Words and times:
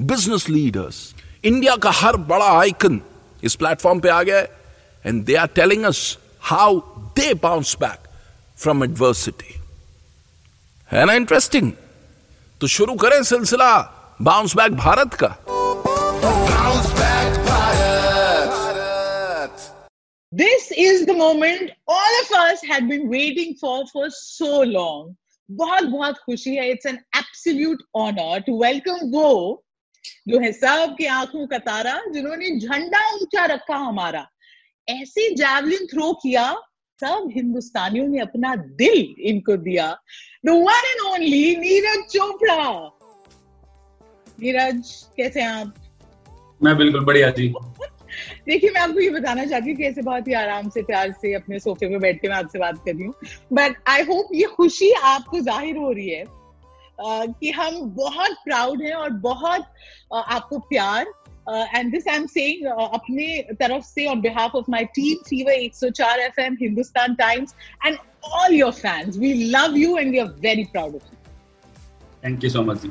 business 0.00 0.48
leaders 0.48 1.14
India 1.44 1.74
का 1.82 1.90
हर 1.94 2.16
बड़ा 2.30 2.46
आइकन 2.60 3.00
इस 3.44 3.54
प्लेटफॉर्म 3.56 4.00
पे 4.00 4.08
आ 4.08 4.22
गया 4.22 4.38
and 5.04 5.24
they 5.24 5.34
are 5.36 5.46
telling 5.56 5.84
us 5.84 6.00
how 6.50 6.78
they 7.18 7.32
bounce 7.42 7.76
back 7.80 8.08
from 8.62 8.84
adversity 8.84 9.54
है 10.90 11.04
ना 11.06 11.12
इंटरेस्टिंग 11.14 11.70
तो 12.60 12.66
शुरू 12.76 12.94
करें 13.04 13.22
सिलसिला 13.22 13.70
बाउंस 14.22 14.56
बैक 14.56 14.72
भारत 14.76 15.14
का 15.22 15.36
Bounce 16.24 16.90
back 16.98 17.34
Bharat. 17.46 18.54
This 20.32 20.70
is 20.84 21.04
the 21.06 21.14
moment 21.14 21.70
all 21.96 22.14
of 22.20 22.30
us 22.38 22.64
had 22.70 22.88
been 22.88 23.04
waiting 23.10 23.52
for 23.60 23.74
for 23.92 24.06
so 24.10 24.62
long. 24.70 25.02
बहुत 25.50 25.84
बहुत 25.92 26.18
खुशी 26.26 26.54
है. 26.56 26.70
It's 26.70 26.86
an 26.86 26.98
absolute 27.16 27.82
honour 28.06 28.40
to 28.46 28.62
welcome 28.62 29.10
वो 29.16 29.28
जो 30.28 30.38
है 30.40 30.52
सबकी 30.52 31.06
आँखों 31.06 31.46
का 31.46 31.58
तारा 31.60 32.00
जिन्होंने 32.12 32.50
झंडा 32.58 33.00
ऊँचा 33.14 33.44
रखा 33.44 33.76
हमारा। 33.76 34.26
ऐसे 34.88 35.28
जैवलिन 35.34 35.86
थ्रो 35.86 36.12
किया 36.12 36.52
सब 37.00 37.28
हिंदुस्तानियों 37.32 38.06
ने 38.06 38.18
अपना 38.20 38.54
दिल 38.56 39.14
इनको 39.20 39.56
दिया। 39.56 39.90
The 40.46 40.50
one 40.50 40.88
and 40.88 41.00
only 41.06 41.56
Neeraj 41.56 42.04
Chopra. 42.12 42.90
Neeraj 44.40 44.92
कैसे 45.16 45.40
हैं 45.40 45.48
आप? 45.48 45.74
मैं 46.60 46.76
बिल्कुल 46.76 47.04
बढ़िया 47.04 47.30
जी। 47.30 47.52
देखिए 48.46 48.70
मैं 48.70 48.80
आपको 48.80 49.00
ये 49.00 49.10
बताना 49.10 49.44
चाहती 49.44 49.70
हूँ 49.70 49.76
कि 49.76 49.84
ऐसे 49.84 50.02
बहुत 50.02 50.28
ही 50.28 50.32
आराम 50.32 50.68
से 50.68 50.82
प्यार 50.82 51.12
से 51.12 51.32
अपने 51.34 51.58
सोफे 51.58 51.86
पे 51.86 51.98
बैठ 51.98 52.20
के 52.20 52.28
मैं 52.28 52.36
आपसे 52.36 52.58
बात 52.58 52.78
कर 52.84 52.94
रही 52.94 53.04
हूँ। 53.04 53.14
बट 53.52 53.76
आई 53.88 54.02
होप 54.02 54.28
ये 54.34 54.46
खुशी 54.46 54.90
आपको 54.92 55.40
ज़ाहिर 55.40 55.76
हो 55.76 55.90
रही 55.92 56.08
है। 56.08 56.24
कि 57.00 57.50
हम 57.50 57.80
बहुत 57.80 58.36
प्राउड 58.44 58.82
हैं 58.82 58.94
और 58.94 59.10
बहुत 59.10 59.60
अह, 60.12 60.18
आपको 60.18 60.58
प्यार। 60.58 61.06
And 61.48 61.92
this 61.92 62.08
I 62.08 62.16
am 62.16 62.26
saying 62.26 62.66
अपने 62.66 63.54
तरफ़ 63.54 63.84
से 63.84 64.06
on 64.06 64.20
behalf 64.20 64.54
of 64.54 64.64
my 64.70 64.84
team 64.84 65.16
Fever 65.28 65.52
104 65.52 66.18
FM 66.18 66.56
Hindustan 66.62 67.14
Times 67.14 67.54
and 67.86 67.96
all 68.24 68.54
your 68.54 68.72
fans 68.72 69.16
we 69.16 69.32
love 69.32 69.76
you 69.76 69.96
and 69.98 70.10
we 70.10 70.18
are 70.18 70.26
very 70.26 70.64
proud 70.64 70.94
of 70.94 71.02
you 71.04 71.18
thank 72.24 72.44
you 72.44 72.50
so 72.50 72.62
much 72.62 72.82
ji 72.82 72.90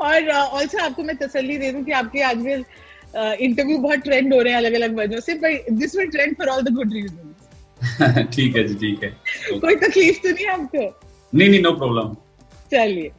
और 0.00 0.30
also 0.30 0.78
uh, 0.78 0.84
आपको 0.84 1.02
मैं 1.02 1.16
तसल्ली 1.16 1.58
दे 1.58 1.72
दूँ 1.72 1.84
कि 1.84 1.92
आपके 1.92 2.22
आजकल 2.22 2.64
इंटरव्यू 3.40 3.78
बहुत 3.78 3.98
trend 3.98 4.34
हो 4.34 4.40
रहे 4.40 4.52
हैं 4.52 4.58
अलग 4.58 4.72
अलग 4.72 4.96
वजहों 4.98 5.20
से 5.20 5.34
but 5.34 5.70
this 5.70 5.96
will 5.96 6.10
trend 6.10 6.36
for 6.36 6.48
all 6.48 6.62
the 6.62 6.74
good 6.74 6.92
reason 6.92 8.24
ठीक 8.24 8.56
है 8.56 8.68
जी 8.68 8.74
ठीक 8.74 9.04
है। 9.04 9.10
कोई 9.60 9.76
तकलीफ़ 9.76 10.18
तो 10.18 10.28
नहीं 10.28 10.44
है 10.46 10.52
आपको? 10.52 11.00
नहीं 11.34 11.48
नहीं 11.48 11.62
नो 11.62 11.72
प्रॉब्लम 11.72 12.16
चलिए 12.72 13.10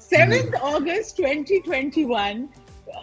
seventh 0.00 0.52
August 0.62 1.16
2021 1.20 2.46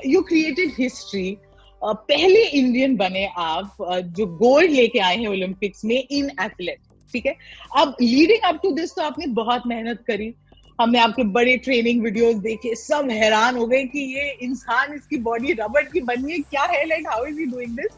you 0.06 0.22
created 0.22 0.72
history 0.80 1.38
पहले 1.82 2.44
इंडियन 2.44 2.96
बने 2.96 3.26
आप 3.38 3.78
uh, 3.92 4.00
जो 4.00 4.26
गोल्ड 4.26 4.72
लेके 4.72 5.00
आए 5.00 5.16
हैं 5.16 5.28
ओलंपिक्स 5.28 5.86
में 5.86 6.04
इन 6.12 6.30
एथलेट 6.42 6.80
ठीक 7.14 7.26
है? 7.26 7.36
अब 7.78 7.96
लीडिंग 8.02 8.46
अप 8.46 8.60
टू 8.64 8.72
दिस 8.72 8.96
तो 8.96 9.02
आपने 9.02 9.26
बहुत 9.28 9.64
मेहनत 9.68 10.04
करी। 10.08 10.34
हमने 10.82 11.00
आपके 11.00 11.24
बड़े 11.24 11.58
ट्रेनिंग 11.58 12.02
वीडियोस 12.04 12.36
देखे 12.36 12.76
सब 12.76 13.10
हैरान 13.12 13.58
हो 13.58 13.66
गए 13.68 13.84
कि 13.84 14.00
ये 14.16 14.32
इंसान 14.42 14.94
इसकी 14.94 15.18
बॉडी 15.18 15.54
रबड़ 15.54 15.84
की 15.84 16.02
बनी 16.02 16.32
है 16.32 16.40
क्या 16.40 16.64
है? 16.64 16.86
Like 16.86 17.08
how 17.08 17.26
is 17.26 17.40
he 17.40 17.46
doing 17.46 17.76
this 17.78 17.98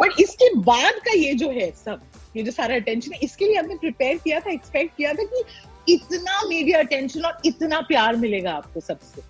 but 0.00 0.20
इसके 0.20 0.54
बाद 0.60 1.00
का 1.06 1.12
ये 1.12 1.32
जो 1.34 1.50
है 1.50 1.70
सब 1.70 2.00
ये 2.36 2.42
जो 2.42 2.52
सारा 2.52 2.76
अटेंशन 2.76 3.12
है। 3.12 3.18
इसके 3.22 3.44
लिए 3.44 3.56
हमने 3.56 3.74
प्रिपेयर 3.76 4.16
किया 4.24 4.40
था 4.40 4.50
एक्सपेक्ट 4.50 4.96
किया 4.96 5.12
था 5.12 5.24
कि 5.24 5.44
इतना 5.88 6.40
मीडिया 6.48 6.78
अटेंशन 6.78 7.24
और 7.24 7.38
इतना 7.44 7.80
प्यार 7.88 8.16
मिलेगा 8.16 8.52
आपको 8.52 8.80
सबसे। 8.82 9.22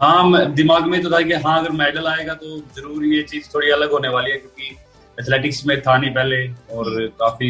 हाँ 0.00 0.44
दिमाग 0.54 0.86
में 0.86 1.00
तो 1.02 1.10
था 1.10 1.20
कि 1.22 1.34
हाँ 1.44 1.58
अगर 1.58 1.70
मेडल 1.74 2.06
आएगा 2.06 2.34
तो 2.34 2.56
ज़रूर 2.76 3.04
ये 3.04 3.22
चीज़ 3.24 3.48
थोड़ी 3.54 3.70
अलग 3.70 3.92
होने 3.92 4.08
वाली 4.08 4.30
है, 4.30 4.38
क्योंकि 4.38 4.76
एथलेटिक्स 5.18 5.64
में 5.66 5.80
था 5.82 5.96
नहीं 5.98 6.10
पहले 6.14 6.46
और 6.74 7.06
काफ़ी 7.20 7.48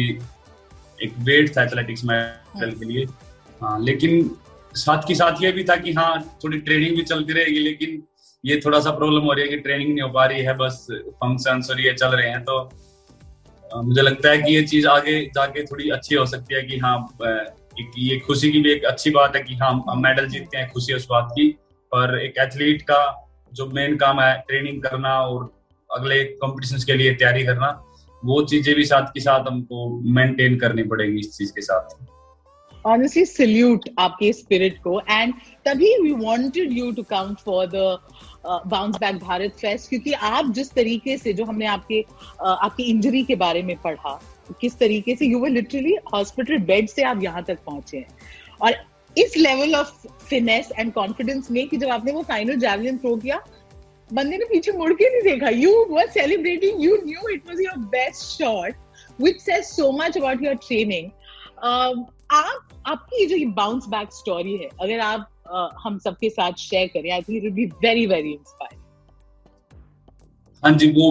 एक 0.99 1.13
वेट 1.19 1.55
था 1.57 1.63
एथलेटिक्स 1.63 2.03
मेडल 2.05 2.71
के 2.71 2.85
लिए। 2.85 3.05
हाँ 3.61 3.79
लेकिन 3.81 4.29
साथ 4.75 5.07
के 5.07 5.15
साथ 5.15 5.43
ये 5.43 5.51
भी 5.51 5.63
था 5.63 5.75
कि 5.77 5.93
हाँ 5.93 6.39
थोड़ी 6.43 6.57
ट्रेनिंग 6.59 6.95
भी 6.95 7.03
चलती 7.03 7.33
रहेगी, 7.33 7.59
लेकिन 7.59 8.01
ये 8.43 8.59
थोड़ा 8.65 8.79
सा 8.79 8.91
प्रॉब्लम 8.91 9.23
हो 9.23 9.33
रही 9.33 9.43
है 9.43 9.49
कि 9.49 9.57
ट्रेनिंग 9.59 9.89
नहीं 9.89 10.01
हो 10.01 10.09
पा 10.09 10.25
रही 10.25 10.41
है, 10.41 10.53
बस 10.57 10.85
फ़ंक्शन 10.91 11.61
और 11.69 11.81
ये 11.81 11.93
चल 11.93 12.07
रहे 12.09 12.29
हैं 12.29 12.43
तो 12.43 12.61
मुझे 13.75 14.01
लगता 14.01 14.29
है 14.29 14.37
कि 14.37 14.55
ये 14.55 14.63
चीज़ 14.63 14.87
आगे 14.87 15.25
जाके 15.25 15.63
थोड़ी 15.63 15.89
अच्छी 15.89 16.15
हो 16.15 16.25
सकती 16.25 16.55
है 16.55 16.61
कि 16.61 16.77
हाँ 16.77 17.17
एक 17.79 17.91
ये 17.97 18.19
खुशी 18.19 18.51
की 18.51 18.61
भी 18.61 18.71
एक 18.71 18.83
अच्छी 18.83 19.09
बात 19.09 19.35
है 19.35 19.43
कि 19.43 19.55
हाँ 19.55 19.85
हम 19.89 20.03
मेडल 20.03 20.27
जीतते 20.27 20.57
हैं 20.57 20.71
खुशी 20.71 20.93
उस 20.93 21.07
बात 21.09 21.29
की। 21.31 21.49
पर 21.91 22.19
एक 22.19 22.33
एथलीट 22.37 22.81
का 22.81 23.29
जो 23.53 23.65
मेन 23.65 23.95
काम 23.95 24.21
है, 24.21 24.43
ट्रेनिंग 24.47 24.81
करना 24.83 25.21
और 25.21 25.53
अगले 25.91 26.23
कॉम्पिटिशन 26.23 26.77
के 26.85 26.93
लिए 26.93 27.13
तैयारी 27.13 27.45
करना, 27.45 27.83
वो 28.25 28.43
चीज़ें 28.43 28.75
भी 28.75 28.85
साथ 28.85 29.01
के 29.01 29.19
साथ 29.19 29.39
हमको 29.47 30.01
मेंटेन 30.11 30.59
करनी 30.59 30.83
पड़ेगी 30.83 31.19
इस 31.19 31.37
चीज़ 31.37 31.51
के 31.51 31.61
साथ। 31.61 32.05
Honestly, 32.87 33.25
salute 33.41 33.89
आपके 33.99 34.33
स्पिरिट 34.33 34.77
को। 34.77 35.01
एंड 35.09 35.33
तभी 35.65 36.01
we 36.01 36.11
wanted 36.11 36.71
you 36.71 36.91
to 36.91 37.03
count 37.03 37.37
for 37.39 37.65
the 37.65 37.97
bounce 38.45 38.95
back 38.95 39.15
Bharat 39.19 39.55
fest 39.61 39.89
क्योंकि 39.89 40.11
आप 40.13 40.51
जिस 40.53 40.71
तरीके 40.73 41.17
से 41.17 41.33
जो 41.33 41.45
हमने 41.45 41.65
आपके 41.65 42.01
आपकी 42.43 42.83
इंजरी 42.83 43.23
के 43.23 43.35
बारे 43.35 43.61
में 43.63 43.75
पढ़ा 43.77 44.19
किस 44.61 44.77
तरीके 44.79 45.15
से 45.15 45.25
you 45.25 45.39
were 45.39 45.49
literally 45.49 45.95
hospital 46.13 46.57
bed 46.65 46.89
से 46.89 47.03
आप 47.03 47.23
यहाँ 47.23 47.43
तक 47.43 47.59
पहुँचे 47.65 47.97
हैं 47.97 48.17
और 48.61 48.75
इस 49.17 49.37
level 49.37 49.75
of 49.75 50.07
finesse 50.29 50.71
and 50.79 50.93
confidence 50.93 51.51
में 51.51 51.67
कि 51.69 51.77
जब 51.77 51.89
आपने 51.89 52.11
वो 52.11 52.21
फाइनल 52.23 52.59
जैवलिन 52.59 52.97
थ्रो 52.97 53.15
किया 53.15 53.41
बंदे 54.09 54.37
ने 54.37 54.45
पीछे 54.45 54.71
मुड़ 54.71 54.93
के 54.93 55.09
नहीं 55.09 55.31
देखा 55.31 55.49
you 55.49 55.85
were 55.89 56.07
celebrating 56.11 56.83
you 56.83 56.97
knew 57.05 57.27
it 57.33 57.49
was 57.49 57.61
your 57.61 57.77
best 57.87 58.37
shot 58.37 58.75
says 59.39 59.69
so 59.69 59.91
much 59.91 60.15
about 60.15 60.41
your 60.41 60.55
training. 60.57 61.11
Um, 61.61 62.05
आप 62.31 62.67
आपकी 62.87 63.25
जो 63.25 63.35
ये 63.35 63.45
बाउंस 63.53 63.85
बैक 63.87 64.11
स्टोरी 64.13 64.55
है 64.57 64.67
अगर 64.81 64.99
आप 64.99 65.29
हम 65.79 65.97
सबके 65.99 66.29
साथ 66.29 66.53
शेयर 66.59 66.87
करें। 66.87 67.11
I 67.11 67.21
think 67.21 67.45
it 67.45 67.53
be 67.53 67.65
very 67.83 68.05
very 68.07 68.31
inspiring 68.31 68.77
हाँ 70.63 70.71
जी 70.73 70.87
वो 70.91 71.05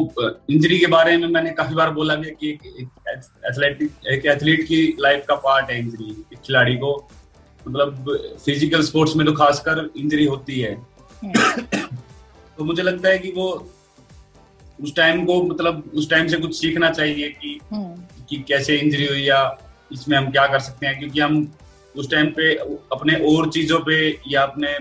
इंजरी 0.51 0.79
के 0.79 0.87
बारे 0.87 1.17
में 1.17 1.27
मैंने 1.29 1.51
काफ़ी 1.59 1.75
बार 1.75 1.91
बोला 1.93 2.15
भी 2.15 2.31
कि 2.33 2.51
एक 2.51 2.89
एथलेटिक 3.47 4.07
एक 4.13 4.27
एथलीट 4.27 4.67
की 4.69 4.81
लाइफ 5.01 5.25
का 5.29 5.35
पार्ट 5.47 5.71
है 5.71 5.79
इंजरी 5.79 6.11
एक 6.11 6.39
खिलाड़ी 6.39 6.77
को 6.77 6.93
मतलब 7.61 8.05
फ़िज़िकल 8.45 8.83
स्पोर्ट्स 8.83 9.17
में 9.17 9.27
तो 9.27 9.33
खासकर 9.35 9.89
इंजरी 9.97 10.25
होती 10.25 10.61
है। 10.61 10.75
तो 12.59 12.65
मुझे 12.65 12.83
लगता 12.83 13.09
है 13.09 13.19
कि 13.19 13.31
वो 13.37 13.49
उस 14.79 14.95
टाइम 14.97 15.25
को 15.27 15.43
मतलब 15.43 15.91
उस 15.95 16.11
टाइम 16.11 16.27
से 16.29 16.37
कुछ 16.37 16.55
सीखना 16.57 16.91
चाहिए 16.91 17.29
कि 17.41 17.59
कि 18.29 18.37
कैसे 18.49 18.77
इंजरी 18.77 19.07
हुई 19.07 19.23
या 19.23 19.41
इसमें 19.93 20.17
हम 20.19 20.31
क्या 20.31 20.47
कर 20.47 20.61
सकते 20.61 20.87
हैं 20.87 20.99
क्योंकि 20.99 21.21
हम 21.21 21.41
उस 21.99 22.11
टाइम 22.11 22.27
पे 22.31 22.55
अपने 22.93 23.15
और 23.29 23.51
चीज़ों 23.51 23.79
पे 23.81 23.99
या 24.29 24.43
अपने 24.43 24.77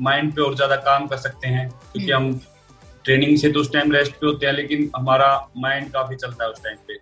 माइंड 0.00 0.32
पे 0.34 0.42
और 0.42 0.54
ज़्यादा 0.56 0.76
काम 0.84 1.06
कर 1.06 1.16
सकते 1.16 1.48
हैं 1.48 1.68
क्योंकि 1.68 2.10
हम 2.12 2.32
ट्रेनिंग 3.04 3.36
से 3.38 3.50
तो 3.52 3.60
उस 3.60 3.72
टाइम 3.72 3.92
रेस्ट 3.92 4.12
पे 4.12 4.26
होते 4.26 4.46
हैं 4.46 4.52
लेकिन 4.52 4.90
हमारा 4.96 5.28
माइंड 5.56 5.90
काफ़ी 5.92 6.16
चलता 6.16 6.44
है 6.44 6.50
उस 6.50 6.62
टाइम 6.64 6.76
पे। 6.88 6.98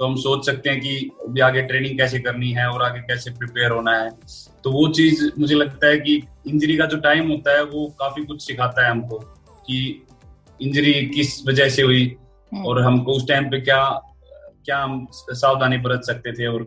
तो 0.00 0.06
हम 0.06 0.14
सोच 0.16 0.46
सकते 0.46 0.70
हैं 0.70 0.80
कि 0.80 1.10
अभी 1.26 1.40
आगे 1.40 1.62
ट्रेनिंग 1.62 1.98
कैसे 1.98 2.18
करनी 2.18 2.50
है 2.52 2.66
और 2.68 2.82
आगे 2.82 3.00
कैसे 3.00 3.30
प्रिपेयर 3.30 3.70
होना 3.70 3.96
है। 3.98 4.10
तो 4.64 4.70
वो 4.72 4.86
चीज़ 4.88 5.24
मुझे 5.38 5.54
लगता 5.54 5.86
है 5.86 5.98
कि 5.98 6.14
इंजरी 6.48 6.76
का 6.76 6.86
जो 6.86 6.96
टाइम 6.98 7.30
होता 7.30 7.56
है 7.56 7.64
वो 7.64 7.86
काफ़ी 8.00 8.24
कुछ 8.24 8.42
सिखाता 8.42 8.84
है 8.84 8.90
हमको 8.90 9.18
कि 9.66 9.80
इंजरी 10.60 10.92
किस 11.08 11.46
वजह 11.46 11.68
से 11.68 11.82
हुई 11.82 12.04
हम्म। 12.52 12.64
और 12.64 12.82
हमको 12.82 13.12
उस 13.12 13.28
टाइम 13.28 13.50
पे 13.50 13.60
क्या 13.60 13.82
क्या 14.64 14.78
हम 14.78 15.06
सावधानी 15.12 15.78
बरत 15.78 16.02
सकते 16.04 16.32
थे 16.32 16.46
और 16.46 16.66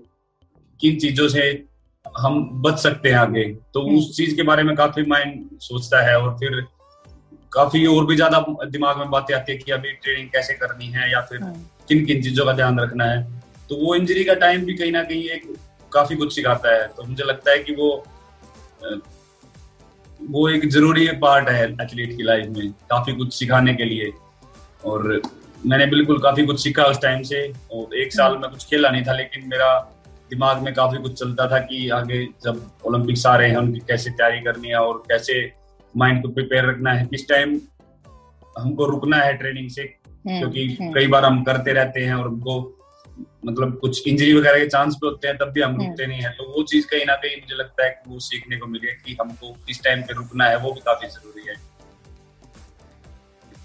किन 0.79 0.97
चीज़ों 0.99 1.27
से 1.27 1.51
हम 2.05 2.49
बच 2.61 2.79
सकते 2.79 3.09
हैं 3.09 3.15
आगे। 3.15 3.43
तो 3.73 3.81
हम्म। 3.81 3.97
उस 3.97 4.15
चीज़ 4.17 4.35
के 4.35 4.43
बारे 4.43 4.63
में 4.63 4.75
काफ़ी 4.75 5.05
माइंड 5.05 5.59
सोचता 5.61 6.01
है 6.01 6.17
और 6.17 6.37
फिर 6.39 6.61
काफ़ी 7.53 7.85
और 7.85 8.05
भी 8.05 8.15
ज़्यादा 8.15 8.39
दिमाग 8.65 8.97
में 8.97 9.09
बातें 9.09 9.35
आती 9.35 9.51
है 9.51 9.57
कि 9.57 9.71
अभी 9.71 9.91
ट्रेनिंग 9.93 10.29
कैसे 10.29 10.53
करनी 10.53 10.85
है 10.85 11.11
या 11.11 11.21
फिर 11.21 11.41
हम्म। 11.41 11.65
किन 11.87 12.05
किन 12.05 12.21
चीज़ों 12.23 12.45
का 12.45 12.53
ध्यान 12.53 12.79
रखना 12.79 13.05
है। 13.05 13.21
तो 13.69 13.75
वो 13.75 13.95
इंजरी 13.95 14.23
का 14.23 14.33
टाइम 14.33 14.65
भी 14.65 14.73
कहीं 14.73 14.91
ना 14.91 15.03
कहीं 15.03 15.23
एक 15.29 15.53
काफ़ी 15.91 16.15
कुछ 16.15 16.35
सिखाता 16.35 16.73
है। 16.75 16.87
तो 16.87 17.03
मुझे 17.03 17.23
लगता 17.23 17.51
है 17.51 17.59
कि 17.59 17.75
वो 17.75 17.89
वो 20.21 20.47
एक 20.49 20.69
ज़रूरी 20.69 21.07
पार्ट 21.21 21.49
है 21.49 21.63
एथलीट 21.71 22.15
की 22.17 22.23
लाइफ 22.23 22.47
में 22.47 22.71
काफ़ी 22.89 23.13
कुछ 23.13 23.33
सिखाने 23.33 23.73
के 23.73 23.85
लिए। 23.85 24.11
और 24.85 25.21
मैंने 25.65 25.85
बिल्कुल 25.85 26.19
काफ़ी 26.19 26.45
कुछ 26.45 26.63
सीखा 26.63 26.83
उस 26.83 27.01
टाइम 27.01 27.23
से। 27.23 27.41
और 27.73 27.95
एक 27.95 28.13
साल 28.13 28.37
में 28.37 28.49
कुछ 28.51 28.65
खेला 28.65 28.89
नहीं 28.89 29.03
था 29.03 29.13
लेकिन 29.13 29.47
मेरा 29.47 29.69
दिमाग 30.31 30.61
में 30.61 30.73
काफ़ी 30.73 30.97
कुछ 30.97 31.19
चलता 31.19 31.47
था 31.47 31.59
कि 31.61 31.87
आगे 31.89 32.25
जब 32.43 32.61
ओलंपिक्स 32.85 33.25
आ 33.25 33.35
रहे 33.35 33.49
हैं 33.49 33.57
उनकी 33.57 33.79
कैसे 33.87 34.09
तैयारी 34.11 34.39
करनी 34.41 34.69
है 34.69 34.77
और 34.77 35.03
कैसे 35.07 35.35
माइंड 35.95 36.21
को 36.23 36.29
प्रिपेयर 36.29 36.69
रखना 36.69 36.91
है 36.91 37.05
किस 37.05 37.27
टाइम 37.29 37.59
हमको 38.57 38.85
रुकना 38.85 39.17
है 39.17 39.33
ट्रेनिंग 39.33 39.69
से 39.69 39.81
हम्म, 39.81 40.39
क्योंकि 40.39 40.65
हम्म। 40.73 40.93
कई 40.93 41.07
बार 41.07 41.25
हम 41.25 41.43
करते 41.43 41.73
रहते 41.73 41.99
हैं 41.99 42.13
और 42.13 42.27
हमको 42.27 42.55
मतलब 43.45 43.77
कुछ 43.79 44.07
इंजरी 44.07 44.33
वगैरह 44.33 44.59
के 44.59 44.67
चांस 44.67 44.95
भी 44.95 45.07
होते 45.07 45.27
हैं 45.27 45.37
तब 45.37 45.51
भी 45.51 45.61
हम 45.61 45.71
हम्म। 45.71 45.85
रुकते 45.85 46.05
नहीं 46.07 46.21
है 46.21 46.29
तो 46.31 46.43
वो 46.47 46.63
चीज़ 46.63 46.87
कहीं 46.87 47.05
ना 47.05 47.15
कहीं 47.15 47.41
मुझे 47.41 47.55
लगता 47.55 47.85
है 47.85 47.89
कि 47.91 48.09
वो 48.09 48.19
सीखने 48.21 48.57
को 48.57 48.67
मिले 48.67 48.93
कि 48.95 49.17
हमको 49.21 49.51
किस 49.67 49.83
टाइम 49.83 50.01
पे 50.01 50.13
रुकना 50.13 50.45
है 50.45 50.57
वो 50.57 50.71
भी 50.71 50.81
काफ़ी 50.81 51.07
ज़रूरी 51.07 51.47
है 51.47 51.55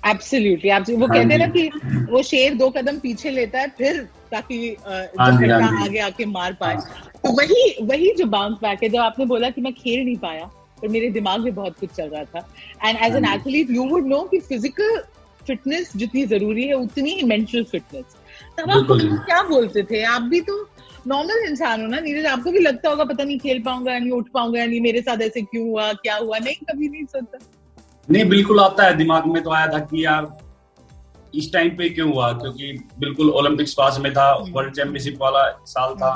एब्सोल्युटली 0.03 0.71
आप 0.71 0.85
वो 0.91 1.07
हाँ 1.07 1.17
कहते 1.17 1.35
हैं 1.35 1.39
ना 1.39 1.47
कि 1.49 2.07
वो 2.11 2.23
शेर 2.23 2.55
दो 2.55 2.69
कदम 2.71 2.99
पीछे 2.99 3.31
लेता 3.31 3.61
है 3.61 3.69
फिर 3.79 4.03
ताकि 4.33 4.77
हाँ 4.87 5.33
हाँ। 5.33 5.85
आगे 5.85 5.99
आके 6.01 6.25
मार 6.27 6.53
पाए। 6.61 6.77
तो 7.25 7.33
वही 7.33 7.75
वही 7.83 8.13
जो 8.15 8.25
बाउंस 8.27 8.59
बैक 8.63 8.83
है 8.83 8.89
जब 8.89 9.01
आपने 9.01 9.25
बोला 9.27 9.51
कि 9.51 9.61
मैं 9.61 9.73
खेल 9.75 10.05
नहीं 10.05 10.17
पाया 10.17 10.45
पर 10.83 10.89
मेरे 10.89 11.09
दिमाग 11.11 11.45
में 11.45 11.55
बहुत 11.55 11.79
कुछ 11.81 11.91
चल 11.91 12.09
रहा 12.09 12.25
था। 12.25 12.49
And 12.85 12.99
as 13.03 13.17
an 13.17 13.25
athlete 13.25 13.71
you 13.71 13.85
would 13.91 14.07
know 14.07 14.21
कि 14.31 14.39
फ़िज़िकल 14.41 15.03
फिटनेस 15.47 15.93
जितनी 15.97 16.25
ज़रूरी 16.27 16.67
है 16.67 16.75
उतनी 16.75 17.11
ही 17.11 17.23
मेंटल 17.27 17.65
फिटनेस 17.65 18.17
तब 18.59 18.71
आप 18.71 18.87
क्या 19.27 19.43
बोलते 19.43 19.83
थे? 19.83 20.03
आप 20.05 20.23
भी 20.23 20.41
तो 20.41 20.69
नॉर्मल 21.07 21.49
इंसान 21.49 21.81
हो 21.81 21.87
ना 21.87 22.01
नीरज 22.01 22.27
आपको 22.27 22.51
भी 22.51 22.59
लगता 22.59 22.89
होगा 22.89 23.05
पता 23.05 23.25
नहीं 23.25 23.39
खेल 23.39 23.63
पाऊँगा 23.63 23.99
नहीं 23.99 24.11
उठ 24.13 24.29
पाऊँगा 24.35 24.65
नहीं 24.65 24.81
मेरे 24.81 25.01
साथ 25.03 25.21
ऐसे 25.23 25.43
क्यों 25.43 25.69
हुआ 25.69 25.93
क्या 25.93 26.17
हुआ? 26.17 26.39
नहीं 26.39 26.55
कभी 26.71 26.89
नहीं 26.89 27.05
सोचा। 27.05 27.39
नहीं 28.09 28.25
बिल्कुल 28.29 28.61
आता 28.61 28.85
है 28.85 28.97
दिमाग 28.97 29.27
में 29.27 29.43
तो 29.43 29.51
आया 29.53 29.67
था 29.67 29.79
कि 29.79 30.05
यार 30.05 30.27
इस 31.35 31.53
टाइम 31.53 31.71
पे 31.77 31.89
क्यों 31.89 32.13
हुआ? 32.13 32.33
क्योंकि 32.33 32.73
बिल्कुल 32.99 33.31
ओलंपिक्स 33.31 33.75
पास 33.75 33.99
में 34.01 34.13
था 34.13 34.29
हम्म। 34.33 34.53
वर्ल्ड 34.53 34.75
चैंपियनशिप 34.75 35.19
वाला 35.23 35.43
साल 35.67 35.95
था 35.95 36.11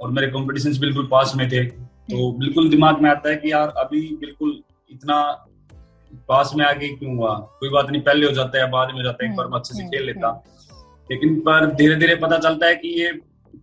और 0.00 0.10
मेरे 0.10 0.26
कॉम्पिटिशन 0.30 0.78
बिल्कुल 0.80 1.06
पास 1.10 1.32
में 1.36 1.48
थे। 1.50 1.64
तो 1.64 2.30
बिल्कुल 2.38 2.68
दिमाग 2.70 3.00
में 3.02 3.10
आता 3.10 3.30
है 3.30 3.36
कि 3.36 3.52
यार 3.52 3.68
अभी 3.78 4.00
बिल्कुल 4.20 4.62
इतना 4.90 5.20
पास 6.28 6.52
में 6.56 6.64
आगे 6.66 6.88
क्यों 6.88 7.16
हुआ? 7.16 7.34
कोई 7.60 7.68
बात 7.70 7.90
नहीं 7.90 8.02
पहले 8.02 8.26
हो 8.26 8.32
जाता 8.32 8.58
है 8.58 8.70
बाद 8.70 8.88
में 8.88 8.94
हो 8.94 9.02
जाता 9.02 9.24
है 9.24 9.30
एक 9.30 9.36
बार 9.36 9.46
मैं 9.46 9.58
अच्छे 9.58 9.74
से 9.74 9.80
हम्म, 9.82 9.90
खेल 9.90 10.06
लेता। 10.06 10.30
लेकिन 11.10 11.38
पर 11.40 11.66
धीरे 11.74 11.94
धीरे 11.96 12.14
पता 12.16 12.38
चलता 12.38 12.66
है 12.66 12.74
कि 12.76 12.88
ये 13.00 13.12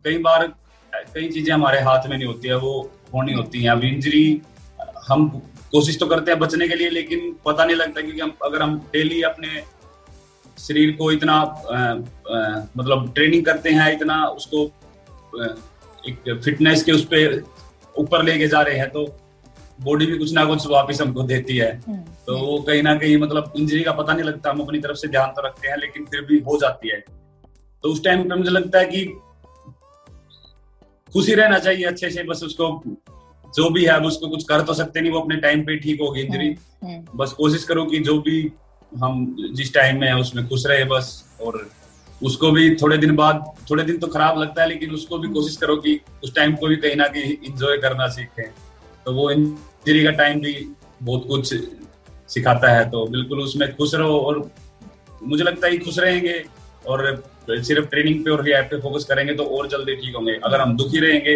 कई 0.06 0.18
बार 0.18 0.48
कई 0.94 1.28
चीज़ें 1.30 1.54
हमारे 1.54 1.80
हाथ 1.82 2.08
में 2.10 2.18
नहीं 2.18 2.28
होती 2.28 2.48
है 2.48 2.56
वो 2.58 2.72
होनी 3.14 3.34
होती 3.34 3.64
है। 3.64 3.70
अभी 3.70 3.88
इंजरी 3.88 4.42
हम 5.08 5.28
कोशिश 5.72 6.00
तो 6.00 6.06
करते 6.08 6.32
हैं 6.32 6.40
बचने 6.40 6.68
के 6.68 6.76
लिए 6.76 6.90
लेकिन 6.90 7.36
पता 7.46 7.66
नहीं 7.66 7.76
लगता 7.76 8.02
क्योंकि 8.02 8.20
हम 8.22 8.34
अगर 8.44 8.62
हम 8.62 8.78
डेली 8.94 9.22
अपने 9.22 9.64
शरीर 10.60 10.92
को 10.92 11.12
इतना 11.12 11.34
अ, 11.34 11.76
अ, 12.34 12.68
मतलब 12.78 13.12
ट्रेनिंग 13.16 13.46
करते 13.46 13.70
हैं 13.70 13.94
इतना 13.94 14.26
उसको 14.28 14.64
एक 16.10 16.42
फिटनेस 16.44 16.84
के 16.84 16.92
उस 16.92 17.06
पे 17.06 17.40
ऊपर 17.98 18.24
लेके 18.24 18.48
जा 18.48 18.62
रहे 18.62 18.78
हैं 18.78 18.90
तो 18.90 19.06
बॉडी 19.82 20.06
भी 20.06 20.18
कुछ 20.18 20.34
ना 20.34 20.46
कुछ 20.46 20.68
वापिस 20.68 21.02
हमको 21.02 21.24
देती 21.24 21.58
है। 21.58 21.72
तो 22.28 22.38
वो 22.38 22.62
कहीं 22.62 22.84
ना 22.84 22.96
कहीं 22.96 23.18
मतलब 23.18 23.54
इंजरी 23.58 23.84
का 23.84 23.92
पता 23.92 24.14
नहीं 24.14 24.24
लगता 24.24 24.50
हम 24.50 24.60
अपनी 24.60 24.80
तरफ़ 24.80 24.98
से 24.98 25.08
ध्यान 25.08 25.30
तो 25.30 25.48
रखते 25.48 25.68
हैं 25.68 25.78
लेकिन 25.78 26.06
फिर 26.06 26.22
भी 26.22 26.40
हो 26.40 26.58
जाती 26.62 26.90
है। 26.90 27.00
तो 27.84 27.90
उस 27.90 28.04
टाइम 28.04 28.30
पे 28.30 28.36
मुझे 28.36 28.50
लगता 28.50 28.80
है 28.80 28.86
कि 28.86 29.06
खुशी 31.14 31.34
रहना 31.34 31.60
चाहिए 31.60 31.86
अच्छे 31.86 32.10
से 32.10 32.24
बस 32.24 32.44
उसको 32.44 32.68
जो 33.56 33.70
भी 33.70 33.86
है 33.86 34.00
उसको 34.02 34.28
कुछ 34.28 34.44
कर 34.44 34.62
तो 34.62 34.74
सकते 34.74 35.02
नहीं 35.02 35.12
वो 35.12 35.20
अपने 35.20 35.36
टाइम 35.38 35.62
पे 35.66 35.78
ठीक 35.78 36.02
होगी 36.02 36.22
इंजरी। 36.22 36.48
हम्म, 36.84 37.02
बस 37.16 37.32
कोशिश 37.34 37.64
करो 37.64 37.86
कि 37.86 38.00
जो 38.00 38.18
भी 38.22 38.52
हम 38.92 39.26
जिस 39.54 39.74
टाइम 39.74 40.00
में 40.00 40.08
है 40.08 40.16
उसमें 40.16 40.48
खुश 40.48 40.66
रहे 40.66 40.84
बस 40.86 41.08
और 41.42 41.68
उसको 42.22 42.52
भी 42.52 42.76
थोड़े 42.76 42.98
दिन 42.98 43.16
बाद 43.16 43.44
थोड़े 43.70 43.84
दिन 43.84 43.98
तो 43.98 44.08
खराब 44.08 44.40
लगता 44.40 44.62
है 44.62 44.68
लेकिन 44.70 44.92
उसको 44.92 45.18
भी 45.18 45.28
कोशिश 45.28 45.58
करो 45.58 45.76
कि 45.78 46.00
उस 46.24 46.36
टाइम 46.36 46.56
को 46.56 46.68
भी 46.68 46.76
कहीं 46.76 46.96
ना 46.96 47.08
कहीं 47.08 47.36
इंजॉय 47.46 47.78
करना 47.78 48.08
सीखें। 48.08 48.50
तो 49.06 49.14
वो 49.14 49.30
इंजरी 49.32 50.04
का 50.04 50.12
टाइम 50.20 50.40
भी 50.42 50.54
बहुत 51.04 51.28
कुछ 51.28 51.54
सिखाता 52.30 52.72
है 52.72 52.90
तो 52.90 53.06
बिल्कुल 53.08 53.40
उसमें 53.40 53.76
खुश 53.76 53.96
रहो 53.96 54.20
और 54.20 54.50
मुझे 55.24 55.44
लगता 55.44 55.68
है 55.68 55.78
खुश 55.80 56.00
रहेंगे 56.00 56.44
और 56.88 57.24
सिर्फ़ 57.50 57.86
ट्रेनिंग 57.86 58.24
पे 58.26 58.32
और 58.32 58.44
रिहैब 58.44 58.66
पे 58.66 58.80
फोकस 58.82 59.04
करेंगे 59.04 59.34
तो 59.34 59.44
और 59.58 59.68
जल्दी 59.68 59.96
ठीक 59.96 60.16
होंगे। 60.16 60.40
अगर 60.44 60.62
हम 60.62 60.76
दुखी 60.78 61.00
रहेंगे 61.00 61.36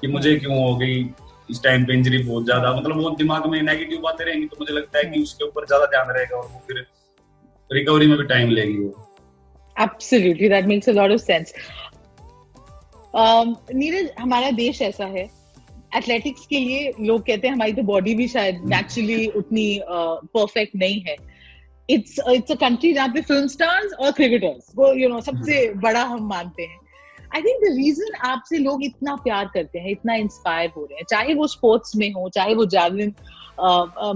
कि 0.00 0.06
मुझे 0.06 0.34
क्यों 0.36 0.58
हो 0.58 0.74
गई 0.76 1.02
इस 1.50 1.62
टाइम 1.62 1.84
पे 1.86 1.94
इंजरी 1.94 2.18
बहुत 2.18 2.44
ज़्यादा 2.44 2.74
मतलब 2.74 3.02
वो 3.02 3.10
दिमाग 3.18 3.46
में 3.50 3.60
नेगेटिव 3.62 4.00
बातें 4.02 4.24
रहेंगी 4.24 4.46
तो 4.46 4.56
मुझे 4.60 4.72
लगता 4.74 4.98
है 4.98 5.04
कि 5.10 5.22
उसके 5.22 5.44
ऊपर 5.44 5.66
ज़्यादा 5.66 5.86
ध्यान 5.86 6.14
रहेगा 6.16 6.36
और 6.36 6.46
वो 6.46 6.62
फिर 6.66 6.86
रिकवरी 7.70 8.06
में 8.06 8.16
भी 8.18 8.24
टाइम 8.24 8.50
लेगी 8.50 8.78
वो। 8.78 9.02
Absolutely, 9.76 10.48
that 10.50 10.68
makes 10.68 10.88
a 10.88 10.92
lot 10.92 11.12
of 11.14 11.20
sense. 11.22 11.52
Um, 13.14 13.54
Neeraj 13.74 14.10
हमारा 14.18 14.50
देश 14.58 14.80
ऐसा 14.82 15.06
है 15.06 15.24
एथलेटिक्स 15.96 16.46
के 16.46 16.58
लिए 16.58 16.92
लोग 17.00 17.26
कहते 17.26 17.46
हैं 17.46 17.54
हमारी 17.54 17.72
तो 17.72 17.82
बॉडी 17.90 18.14
भी 18.14 18.28
शायद 18.28 18.62
नेचुरली 18.68 19.26
उतनी 19.40 19.68
परफेक्ट 19.88 20.74
uh, 20.74 20.80
नहीं 20.80 21.00
है। 21.08 21.16
इट्स 21.88 22.18
इट्स 22.28 22.52
अ 22.52 22.54
कंट्री 22.60 22.92
जहाँ 22.92 23.08
पे 23.08 23.20
फ़िल्म 23.22 23.46
स्टार्स 23.48 23.92
और 23.92 24.12
क्रिकेटर्स 24.12 24.72
वो 24.76 24.92
यू 24.94 25.08
नो 25.08 25.20
सबसे 25.20 25.58
बड़ा 25.84 26.02
हम 26.04 26.26
मानते 26.28 26.62
हैं। 26.62 26.78
आई 27.36 27.42
थिंक 27.42 27.62
द 27.62 27.72
रीजन 27.76 28.14
आपसे 28.24 28.58
लोग 28.58 28.84
इतना 28.84 29.14
प्यार 29.24 29.48
करते 29.54 29.78
हैं, 29.78 29.90
इतना 29.90 30.14
इंस्पायर 30.16 30.70
हो 30.76 30.84
रहे 30.84 30.96
हैं, 30.96 31.04
चाहे 31.10 31.34
वो 31.34 31.46
स्पोर्ट्स 31.46 31.96
में 31.96 32.10
हो, 32.12 32.28
चाहे 32.34 32.54
वो 32.54 32.64
जावलिन 32.74 33.12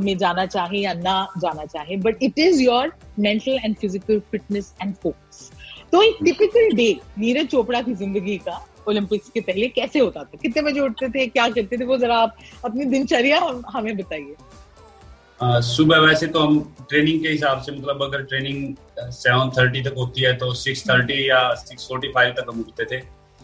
में 0.04 0.16
जाना 0.18 0.44
चाहे 0.46 0.78
या 0.78 0.92
ना 0.94 1.16
जाना 1.38 1.64
चाहे 1.66 1.96
but 1.98 2.22
it 2.22 2.38
is 2.38 2.62
your 2.62 2.92
mental 3.18 3.58
and 3.64 3.76
physical 3.76 4.20
fitness 4.30 4.72
and 4.82 4.94
focus 5.02 5.50
तो 5.92 6.02
एक 6.02 6.16
टिपिकल 6.24 6.76
डे 6.76 6.88
नीरज 7.18 7.46
चोपड़ा 7.46 7.80
की 7.82 7.94
ज़िंदगी 7.94 8.36
का 8.38 8.58
ओलंपिक्स 8.88 9.28
के 9.30 9.40
पहले 9.40 9.68
कैसे 9.68 9.98
होता 9.98 10.20
था? 10.20 10.38
कितने 10.42 10.62
बजे 10.62 10.80
उठते 10.80 11.08
थे, 11.08 11.26
क्या 11.26 11.48
करते 11.48 11.78
थे? 11.78 11.84
वो 11.84 11.96
जरा 11.98 12.16
आप 12.16 12.36
अपनी 12.64 12.84
दिनचर्या 12.86 13.40
हमें 13.70 13.96
बताइए। 13.96 14.34
सुबह 15.42 15.98
वैसे 15.98 16.26
तो 16.26 16.40
हम 16.40 16.58
ट्रेनिंग 16.90 17.22
के 17.22 17.28
हिसाब 17.28 17.60
से 17.62 17.72
मतलब 17.72 18.02
अगर 18.02 18.22
ट्रेनिंग 18.22 18.74
सेवन 19.12 19.50
थर्टी 19.50 19.82
तक 19.82 19.94
होती 19.96 20.22
है 20.22 20.32
तो 20.36 20.52
सिक्स 20.54 20.82
थर्टी 20.90 21.28
या 21.28 21.38
सिक्स 21.54 21.86
फोर्टी 21.88 22.08
फाइव 22.08 22.34
तक 22.38 22.46
हम 22.48 22.60
उठते 22.60 22.84
थे। 22.84 23.00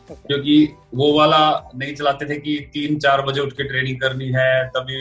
क्योंकि 0.09 0.57
वो 0.95 1.13
वाला 1.19 1.39
नहीं 1.75 1.95
चलाते 1.95 2.29
थे 2.29 2.37
कि 2.41 2.59
तीन 2.75 2.99
चार 2.99 3.23
बजे 3.23 3.41
उठ 3.41 3.53
के 3.53 3.65
ट्रेनिंग 3.65 4.01
करनी 4.01 4.31
है 4.35 4.67
तभी 4.77 4.99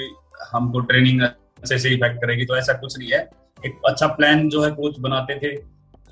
हमको 0.52 0.80
ट्रेनिंग 0.92 1.22
अच्छे 1.22 1.80
से 1.80 1.90
इफ़ेक्ट 1.90 2.22
करेगी 2.22 2.46
तो 2.46 2.58
ऐसा 2.58 2.74
कुछ 2.74 2.98
नहीं 3.00 3.12
है। 3.12 3.20
एक 3.66 3.82
अच्छा 3.88 4.08
प्लान 4.16 4.50
जो 4.50 4.64
है 4.64 4.72
कोच 4.72 5.00
बनाते 5.00 5.40
थे। 5.40 5.56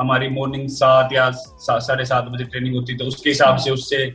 हमारी 0.01 0.27
मॉर्निंग 0.29 0.67
सात 0.69 1.13
या 1.13 1.29
साढ़े 1.31 2.05
सात 2.05 2.23
बजे 2.25 2.43
ट्रेनिंग 2.43 2.75
होती 2.75 2.95
तो 2.95 3.05
उसके 3.05 3.29
हिसाब 3.29 3.57
से 3.57 3.71
उससे 3.71 4.09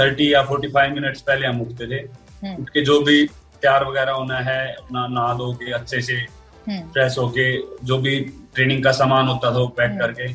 थर्टी 0.00 0.32
या 0.34 0.42
फोर्टी 0.42 0.68
फाइव 0.68 0.94
मिनट्स 0.94 1.20
पहले 1.22 1.46
हम 1.46 1.60
उठते 1.62 1.86
थे। 1.86 2.00
हम्म। 2.42 2.62
उठ 2.62 2.68
के 2.68 2.80
जो 2.84 3.00
भी 3.00 3.24
तैयार 3.56 3.84
वगैरह 3.84 4.12
होना 4.12 4.38
है 4.40 4.60
अपना 4.74 5.06
नहा 5.08 5.32
धो 5.34 5.52
के 5.54 5.72
अच्छे 5.72 6.00
से 6.00 6.14
हम्म, 6.14 6.80
फ्रेश 6.88 7.18
होके 7.18 7.46
जो 7.84 7.98
भी 7.98 8.18
ट्रेनिंग 8.54 8.82
का 8.84 8.92
सामान 8.94 9.28
होता 9.28 9.50
था 9.50 9.58
वो 9.58 9.66
पैक 9.76 9.90
हम्म। 9.90 10.00
करके 10.00 10.32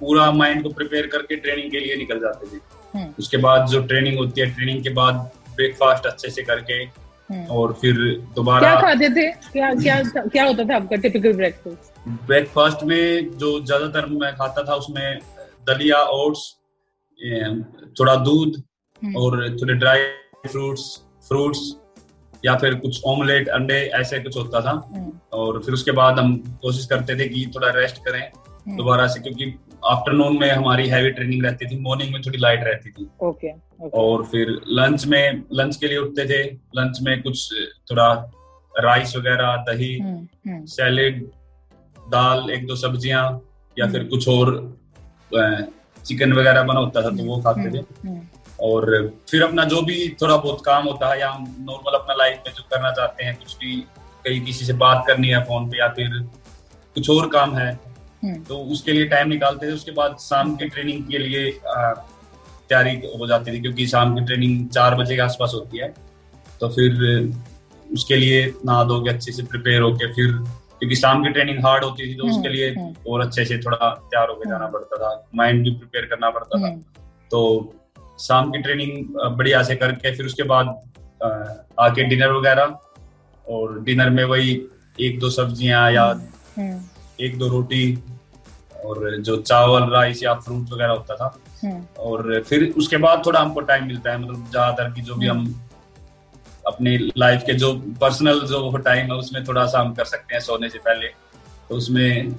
पूरा 0.00 0.30
माइंड 0.32 0.62
को 0.62 0.70
प्रिपेयर 0.72 1.06
करके 1.06 1.36
ट्रेनिंग 1.38 1.70
के 1.70 1.80
लिए 1.80 1.96
निकल 1.96 2.18
जाते 2.20 2.46
थे 2.46 2.60
हम्म, 2.94 3.08
उसके 3.18 3.36
बाद 3.38 3.66
जो 3.68 3.80
ट्रेनिंग 3.82 4.18
होती 4.18 4.40
है 4.40 4.46
ट्रेनिंग 4.50 4.82
के 4.82 4.90
बाद 4.92 5.14
ब्रेकफास्ट 5.56 6.06
अच्छे 6.06 6.30
से 6.30 6.42
करके 6.42 6.82
हम्म। 7.30 7.44
और 7.48 7.72
फिर 7.80 7.96
दोबारा 8.36 8.70
क्या 8.70 8.80
खाते 8.80 9.08
थे 9.10 9.30
क्या 9.50 9.72
क्या 9.74 10.02
क्या 10.18 10.44
होता 10.44 10.64
था 10.64 10.76
आपका 10.76 10.96
टिपिकल 10.98 11.32
ब्रेकफास्ट 11.34 12.08
ब्रेकफास्ट 12.26 12.82
में 12.84 13.38
जो 13.38 13.58
ज़्यादातर 13.60 14.06
मैं 14.14 14.34
खाता 14.36 14.62
था 14.62 14.74
उसमें 14.76 15.18
दलिया 15.68 16.02
ओट्स 16.14 16.50
थोड़ा 18.00 18.14
दूध 18.24 18.62
हम्म। 19.02 19.16
और 19.16 19.48
थोड़े 19.52 19.74
ड्राई 19.74 20.02
फ्रूट्स 20.46 20.84
फ्रूट्स 21.28 21.60
या 22.44 22.54
फिर 22.58 22.74
कुछ 22.74 23.00
ऑमलेट 23.06 23.48
अंडे 23.48 23.74
ऐसे 23.96 24.18
कुछ 24.20 24.36
होता 24.36 24.60
था। 24.60 24.72
और 25.32 25.60
फिर 25.62 25.74
उसके 25.74 25.92
बाद 25.92 26.18
हम 26.18 26.36
कोशिश 26.62 26.86
करते 26.86 27.18
थे 27.18 27.28
कि 27.28 27.46
थोड़ा 27.54 27.70
रेस्ट 27.76 27.98
करें 28.04 28.76
दोबारा 28.76 29.06
से 29.06 29.20
क्योंकि 29.20 29.54
आफ्टरनून 29.86 30.38
में 30.40 30.50
हमारी 30.50 30.88
हैवी 30.88 31.10
ट्रेनिंग 31.10 31.44
रहती 31.44 31.66
थी 31.66 31.78
मॉर्निंग 31.80 32.12
में 32.12 32.20
थोड़ी 32.22 32.38
लाइट 32.38 32.60
रहती 32.64 32.90
थी। 32.90 33.08
ओके 33.22 33.50
ओके 33.50 33.98
और 34.00 34.24
फिर 34.24 34.50
लंच 34.68 35.06
में 35.06 35.42
लंच 35.52 35.76
के 35.76 35.88
लिए 35.88 35.98
उठते 35.98 36.24
थे। 36.28 36.42
लंच 36.76 37.00
में 37.02 37.20
कुछ 37.22 37.48
थोड़ा 37.90 38.08
राइस 38.74 39.16
वगैरह 39.16 39.56
दही 39.68 39.96
हम्म 39.98 40.50
हम्म। 40.50 40.64
सैलेड 40.66 41.22
दाल 41.96 42.50
एक 42.50 42.66
दो 42.66 42.76
सब्ज़ियाँ 42.76 43.26
या 43.76 43.86
फिर 43.90 44.04
कुछ 44.04 44.28
और 44.28 44.56
चिकन 46.06 46.32
वगैरह 46.32 46.62
बना 46.62 46.80
होता 46.80 47.02
था 47.02 47.10
तो 47.16 47.24
वो 47.24 47.40
खाते 47.42 47.70
थे। 47.70 47.78
हम्म। 47.78 48.20
और 48.60 48.86
फिर 49.30 49.42
अपना 49.42 49.64
जो 49.64 49.80
भी 49.82 50.08
थोड़ा 50.22 50.36
बहुत 50.36 50.62
काम 50.64 50.84
होता 50.84 51.10
है 51.12 51.20
या 51.20 51.30
हम 51.30 51.44
नॉर्मल 51.60 51.98
अपना 51.98 52.14
लाइफ 52.14 52.42
में 52.46 52.52
जो 52.54 52.62
करना 52.70 52.90
चाहते 52.90 53.24
हैं 53.24 53.34
कुछ 53.36 53.56
भी 53.58 53.76
कहीं 54.24 54.40
किसी 54.44 54.64
से 54.64 54.72
बात 54.82 55.04
करनी 55.06 55.28
है 55.28 55.42
फ़ोन 55.44 55.68
पे 55.70 55.78
या 55.78 55.88
फिर 55.88 56.18
कुछ 56.96 57.10
और 57.10 57.28
काम 57.28 57.56
है 57.56 57.70
हम्म। 57.72 58.42
तो 58.42 58.58
उसके 58.72 58.92
लिए 58.92 59.06
टाइम 59.06 59.28
निकालते 59.28 59.66
थे 59.66 59.72
उसके 59.72 59.90
बाद 59.92 60.16
शाम 60.20 60.54
की 60.56 60.68
ट्रेनिंग 60.68 61.04
के 61.08 61.18
लिए 61.18 61.50
तैयारी 62.68 62.94
हो 63.18 63.26
जाती 63.26 63.52
थी 63.52 63.60
क्योंकि 63.60 63.86
शाम 63.86 64.14
की 64.14 64.24
ट्रेनिंग 64.24 64.68
चार 64.68 64.94
बजे 64.94 65.16
के 65.16 65.22
आसपास 65.22 65.52
होती 65.54 65.78
है। 65.78 65.92
तो 66.60 66.68
फिर 66.68 67.32
उसके 67.86 68.16
लिए 68.16 68.44
नहा 68.66 68.84
धो 68.84 69.00
के 69.04 69.10
अच्छे 69.10 69.32
से 69.32 69.42
प्रिपेयर 69.42 69.82
होके 69.82 70.12
फिर 70.12 70.32
क्योंकि 70.78 70.96
शाम 70.96 71.22
की 71.24 71.30
ट्रेनिंग 71.30 71.58
हार्ड 71.66 71.84
होती 71.84 72.08
थी 72.08 72.14
तो 72.14 72.26
उसके 72.26 72.48
लिए 72.48 72.70
हम्म, 72.70 72.94
और 73.08 73.20
अच्छे 73.20 73.44
से 73.44 73.58
थोड़ा 73.58 73.90
तैयार 73.90 74.28
होकर 74.28 74.48
जाना 74.50 74.66
पड़ता 74.66 74.96
था 74.96 75.28
माइंड 75.34 75.62
भी 75.64 75.70
प्रिपेयर 75.70 76.04
करना 76.04 76.30
पड़ता 76.30 76.58
था। 76.58 76.66
हम्म। 76.66 76.80
तो 77.30 77.40
शाम 78.18 78.50
की 78.50 78.58
ट्रेनिंग 78.62 79.16
बढ़िया 79.36 79.62
से 79.62 79.76
करके 79.76 80.14
फिर 80.16 80.26
उसके 80.26 80.42
बाद 80.42 80.66
आके 81.80 82.02
डिनर 82.04 82.32
वगैरह 82.32 82.78
और 83.46 83.80
डिनर 83.84 84.10
में 84.10 84.24
वही 84.24 84.50
एक 85.00 85.18
दो 85.20 85.30
सब्ज़ियाँ 85.30 85.90
या 85.92 86.04
हम्म। 86.58 86.80
एक 87.20 87.38
दो 87.38 87.48
रोटी 87.48 87.84
और 88.84 89.16
जो 89.20 89.36
चावल 89.42 89.90
राइस 89.90 90.22
या 90.22 90.34
फ्रूट 90.36 90.72
वगैरह 90.72 90.92
होता 90.92 91.16
था। 91.16 91.34
हम्म। 91.62 91.84
और 91.98 92.42
फिर 92.48 92.72
उसके 92.78 92.96
बाद 92.96 93.22
थोड़ा 93.26 93.40
हमको 93.40 93.60
टाइम 93.60 93.86
मिलता 93.86 94.10
है 94.10 94.18
मतलब 94.18 94.50
ज़्यादातर 94.50 94.90
की 94.92 95.02
जो 95.02 95.14
भी 95.14 95.26
हम 95.26 95.44
अपनी 96.66 96.96
लाइफ 97.18 97.42
के 97.46 97.54
जो 97.54 97.72
पर्सनल 98.00 98.40
जो 98.48 98.76
टाइम 98.76 99.12
है 99.12 99.18
उसमें 99.18 99.44
थोड़ा 99.44 99.66
सा 99.66 99.80
हम 99.80 99.94
कर 99.94 100.04
सकते 100.04 100.34
हैं 100.34 100.40
सोने 100.42 100.68
से 100.68 100.78
पहले। 100.78 101.08
तो 101.68 101.76
उसमें 101.76 102.32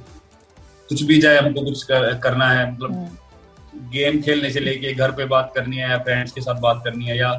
कुछ 0.89 1.01
भी 1.03 1.19
जाए 1.21 1.37
हमको 1.37 1.61
कुछ 1.61 1.83
कर, 1.83 2.13
करना 2.19 2.49
है 2.49 2.71
मतलब 2.71 2.91
हम्म। 2.91 3.17
गेम 3.93 4.21
खेलने 4.21 4.49
से 4.49 4.59
लेके 4.59 4.93
घर 4.93 5.11
पे 5.11 5.25
बात 5.25 5.51
करनी 5.55 5.77
है 5.77 5.89
या 5.89 5.97
फ्रेंड्स 5.97 6.31
के 6.31 6.41
साथ 6.41 6.59
बात 6.61 6.81
करनी 6.85 7.05
है 7.05 7.17
या 7.17 7.33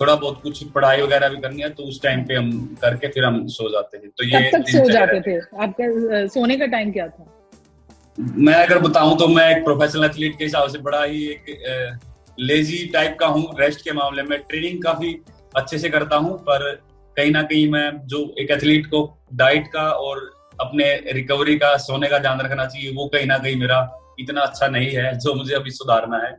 थोड़ा 0.00 0.14
बहुत 0.14 0.40
कुछ 0.42 0.62
पढ़ाई 0.64 1.02
वगैरह 1.02 1.28
भी 1.28 1.36
करनी 1.36 1.62
है 1.62 1.68
तो 1.70 1.82
उस 1.82 2.02
टाइम 2.02 2.24
पे 2.24 2.34
हम 2.34 2.76
करके 2.82 3.08
फिर 3.08 3.24
हम 3.24 3.46
सो 3.46 3.68
जाते 3.70 3.98
थे 3.98 4.06
तो 4.08 4.24
ये 4.24 4.50
तक 4.50 4.68
सो 4.68 4.90
जाते 4.90 5.20
थे? 5.20 5.36
आपका 5.38 6.26
सोने 6.26 6.56
का 6.56 6.66
टाइम 6.66 6.92
क्या 6.92 7.08
था? 7.08 7.26
मैं 8.20 8.54
अगर 8.54 8.78
बताऊँ 8.78 9.18
तो 9.18 9.28
मैं 9.28 9.56
एक 9.56 9.64
प्रोफेशनल 9.64 10.04
एथलीट 10.04 10.38
के 10.38 10.44
हिसाब 10.44 10.68
से 10.68 10.78
बड़ा 10.78 11.04
ही 11.04 11.24
एक 11.26 11.98
लेजी 12.40 12.86
टाइप 12.92 13.16
का 13.20 13.26
हूँ। 13.26 13.44
रेस्ट 13.60 13.80
के 13.80 13.92
मामले 13.92 14.22
में 14.22 14.38
ट्रेनिंग 14.38 14.82
काफ़ी 14.82 15.20
अच्छे 15.56 15.78
से 15.78 15.88
करता 15.88 16.16
हूँ 16.16 16.36
पर 16.38 16.70
कहीं 17.16 17.30
ना 17.30 17.42
कहीं 17.42 17.70
मैं 17.70 17.90
जो 18.06 18.34
एक 18.38 18.50
एथलीट 18.50 18.86
को 18.86 19.18
डाइट 19.34 19.66
का 19.66 19.82
और 19.82 20.30
अपने 20.60 20.84
रिकवरी 21.12 21.56
का 21.58 21.76
सोने 21.76 22.08
का 22.08 22.18
ध्यान 22.18 22.40
रखना 22.40 22.66
चाहिए 22.66 22.92
वो 22.92 23.06
कहीं 23.06 23.26
ना 23.26 23.38
कहीं 23.38 23.56
मेरा 23.56 23.80
इतना 24.18 24.40
अच्छा 24.40 24.68
नहीं 24.68 24.90
है 24.90 25.18
जो 25.18 25.34
मुझे 25.34 25.54
अभी 25.54 25.70
सुधारना 25.70 26.18
है। 26.18 26.32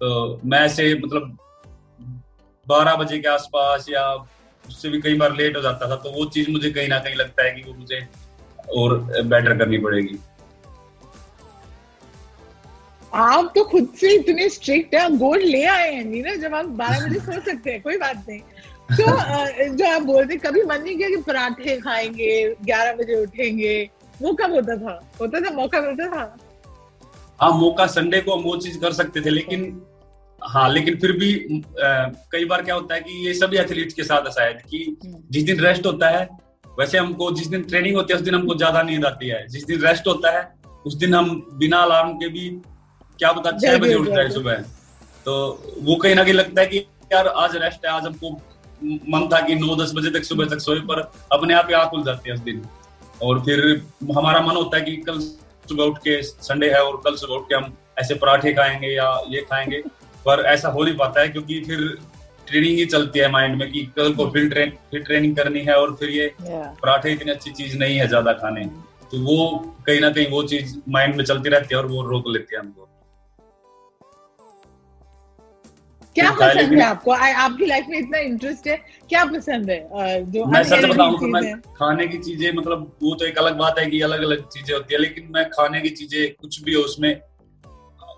तो 0.00 0.40
मैं 0.44 0.60
ऐसे 0.60 0.94
मतलब 0.94 1.36
बारह 2.66 2.94
बजे 2.96 3.18
के 3.18 3.28
आसपास 3.28 3.86
या 3.88 4.02
उससे 4.64 4.88
भी 4.88 5.00
कई 5.02 5.14
बार 5.14 5.36
लेट 5.36 5.56
हो 5.56 5.62
जाता 5.62 5.88
था 5.90 5.96
तो 5.96 6.10
वो 6.10 6.24
चीज़ 6.24 6.50
मुझे 6.50 6.70
कहीं 6.70 6.88
ना 6.88 6.98
कहीं 6.98 7.14
लगता 7.14 7.44
है 7.44 7.50
कि 7.50 7.62
वो 7.62 7.74
मुझे 7.74 8.00
और 8.76 8.98
बेटर 9.24 9.58
करनी 9.58 9.78
पड़ेगी। 9.78 10.18
आप 13.12 13.52
तो 13.54 13.64
खुद 13.64 13.88
से 14.00 14.12
इतने 14.14 14.48
स्ट्रिक्ट 14.48 14.94
है 14.94 15.08
गोल्ड 15.16 15.42
ले 15.42 15.64
आए 15.64 15.90
हैं, 15.94 16.04
नीरज, 16.04 16.40
जब 16.40 16.54
आप 16.54 16.66
बारह 16.76 17.06
बजे 17.06 17.18
सो 17.20 17.40
सकते 17.40 17.70
हैं, 17.70 17.80
कोई 17.82 17.96
बात 17.98 18.24
नहीं। 18.28 18.40
तो 18.90 19.74
जो 19.76 19.90
आप 19.94 20.02
बोलते 20.02 20.36
कभी 20.36 20.62
मन 20.62 20.82
नहीं 20.82 20.96
किया 20.96 21.08
कि 21.08 21.16
पराठे 21.22 21.76
खाएँगे, 21.80 22.54
ग्यारह 22.64 22.92
बजे 22.92 23.22
उठेंगे, 23.22 23.90
वो 24.22 24.32
कब 24.32 24.52
होता 24.52 24.76
था? 24.76 24.98
होता 25.20 25.40
था, 25.40 25.50
मौका 25.50 25.80
मिलता 25.80 26.06
था? 26.06 26.24
हाँ 27.42 27.50
मौका 27.58 27.86
संडे 27.86 28.20
को 28.20 28.34
हम 28.36 28.42
वो 28.42 28.56
चीज़ 28.56 28.78
कर 28.80 28.92
सकते 28.92 29.20
थे 29.20 29.30
लेकिन 29.30 29.62
हाँ 30.42 30.68
लेकिन 30.70 30.98
फिर 31.00 31.12
भी 31.12 31.32
अ, 31.34 32.12
कई 32.32 32.44
बार 32.44 32.62
क्या 32.62 32.74
होता 32.74 32.94
है 32.94 33.00
कि 33.00 33.26
ये 33.26 33.34
सभी 33.34 33.56
एथलीट्स 33.58 33.94
के 33.94 34.04
साथ 34.04 34.26
है 34.26 34.30
शायद 34.32 34.60
कि 34.70 34.96
जिस 35.30 35.44
दिन 35.44 35.60
रेस्ट 35.60 35.86
होता 35.86 36.08
है 36.10 36.28
वैसे 36.78 36.98
हमको 36.98 37.30
जिस 37.32 37.46
दिन 37.46 37.62
ट्रेनिंग 37.62 37.96
होती 37.96 38.12
है 38.12 38.18
उस 38.18 38.24
दिन 38.24 38.34
हमको 38.34 38.54
ज़्यादा 38.54 38.82
नींद 38.82 39.04
आती 39.04 39.28
है। 39.28 39.46
जिस 39.48 39.64
दिन 39.66 39.80
रेस्ट 39.80 40.06
होता 40.08 40.30
है 40.38 40.42
उस 40.86 40.94
दिन 40.94 41.14
हम 41.14 41.30
बिना 41.58 41.78
अलार्म 41.78 42.12
के 42.18 42.28
भी 42.28 42.48
क्या 43.18 43.32
पता 43.32 43.50
छह 43.58 43.76
बजे 43.78 43.94
उठता 43.94 44.20
है 44.20 44.30
सुबह। 44.30 44.54
तो 45.26 45.34
वो 45.80 45.96
कहीं 45.96 46.14
ना 46.14 46.22
कहीं 46.24 46.34
लगता 46.34 46.60
है 46.60 46.66
कि 46.66 46.78
यार 47.12 47.28
आज 47.28 47.56
रेस्ट 47.56 47.86
है 47.86 47.92
आज 47.92 48.06
हमको 48.06 48.30
मन 49.10 49.28
था 49.32 49.40
कि 49.46 49.54
नौ 49.54 49.76
दस 49.76 49.92
बजे 49.96 50.10
तक 50.10 50.24
सुबह 50.24 50.46
तक 50.46 50.60
सोए 50.60 50.80
पर 50.88 51.00
अपने 51.32 51.54
आप 51.54 51.66
ही 51.68 51.74
आँख 51.74 51.90
खुल 51.90 52.04
जाती 52.04 52.30
है 52.30 52.34
उस 52.34 52.40
दिन। 52.42 52.62
और 53.22 53.40
फिर 53.44 53.60
हमारा 54.16 54.40
मन 54.40 54.56
होता 54.56 54.76
है 54.76 54.82
कि 54.84 54.96
कल 55.08 55.18
सुबह 55.68 55.84
उठ 55.84 55.98
के 55.98 56.22
संडे 56.22 56.70
है 56.70 56.82
और 56.84 57.00
कल 57.04 57.16
सुबह 57.16 57.34
उठ 57.34 57.48
के 57.48 57.54
हम 57.54 57.72
ऐसे 58.00 58.14
पराठे 58.14 58.52
खाएँगे 58.52 58.88
या 58.88 59.10
ये 59.28 59.40
खाएँगे। 59.50 59.82
पर 60.26 60.44
ऐसा 60.46 60.68
हो 60.68 60.84
नहीं 60.84 60.96
पाता 60.96 61.20
है 61.20 61.28
क्योंकि 61.28 61.60
फिर 61.60 61.78
ट्रेनिंग 62.46 62.78
ही 62.78 62.84
चलती 62.86 63.18
है 63.18 63.30
माइंड 63.30 63.56
में 63.56 63.70
कि 63.72 63.82
कल 63.96 64.12
को 64.14 64.28
फिर 64.30 64.48
ट्रेन 64.48 64.70
फिर 64.90 65.02
ट्रेनिंग 65.02 65.36
करनी 65.36 65.60
है 65.60 65.74
और 65.74 65.94
फिर 66.00 66.10
ये 66.10 66.32
पराठे 66.42 67.12
इतनी 67.12 67.30
अच्छी 67.30 67.50
चीज़ 67.50 67.76
नहीं 67.78 67.96
है 67.98 68.06
ज़्यादा 68.08 68.32
खाने। 68.32 68.64
तो 69.10 69.20
वो 69.20 69.58
कहीं 69.86 70.00
ना 70.00 70.10
कहीं 70.10 70.30
वो 70.30 70.42
चीज़ 70.42 70.74
माइंड 70.88 71.14
में 71.16 71.24
चलती 71.24 71.48
रहती 71.48 71.74
है 71.74 71.80
और 71.80 71.86
वो 71.86 72.02
रोक 72.02 72.28
लेती 72.28 72.54
है 72.54 72.60
हमको। 72.60 72.88
क्या 76.16 76.30
पसंद 76.30 76.72
है 76.72 76.82
आपको? 76.82 77.10
आ- 77.10 77.34
आपकी 77.44 77.66
लाइफ 77.66 77.86
में 77.88 77.98
इतना 77.98 78.18
इंटरेस्ट 78.18 78.66
है 78.66 78.76
क्या 79.10 79.24
पसंद 79.24 79.70
है? 79.70 79.78
जो 80.32 80.44
मैं 80.46 80.62
सच 80.64 80.84
बताऊँ 80.84 81.18
तो 81.20 81.26
मैं 81.28 81.54
खाने 81.76 82.06
की 82.06 82.18
चीज़ें 82.18 82.52
मतलब 82.52 82.90
वो 83.02 83.14
तो 83.14 83.24
एक 83.26 83.38
अलग 83.38 83.56
बात 83.58 83.78
है 83.78 83.86
कि 83.86 84.00
अलग 84.00 84.22
अलग 84.22 84.46
चीज़ें 84.48 84.74
होती 84.74 84.94
है 84.94 85.00
लेकिन 85.00 85.28
मैं 85.34 85.48
खाने 85.50 85.80
की 85.80 85.88
चीज़ें 85.90 86.32
कुछ 86.34 86.62
भी 86.62 86.74
हो 86.74 86.82
उसमें 86.82 87.12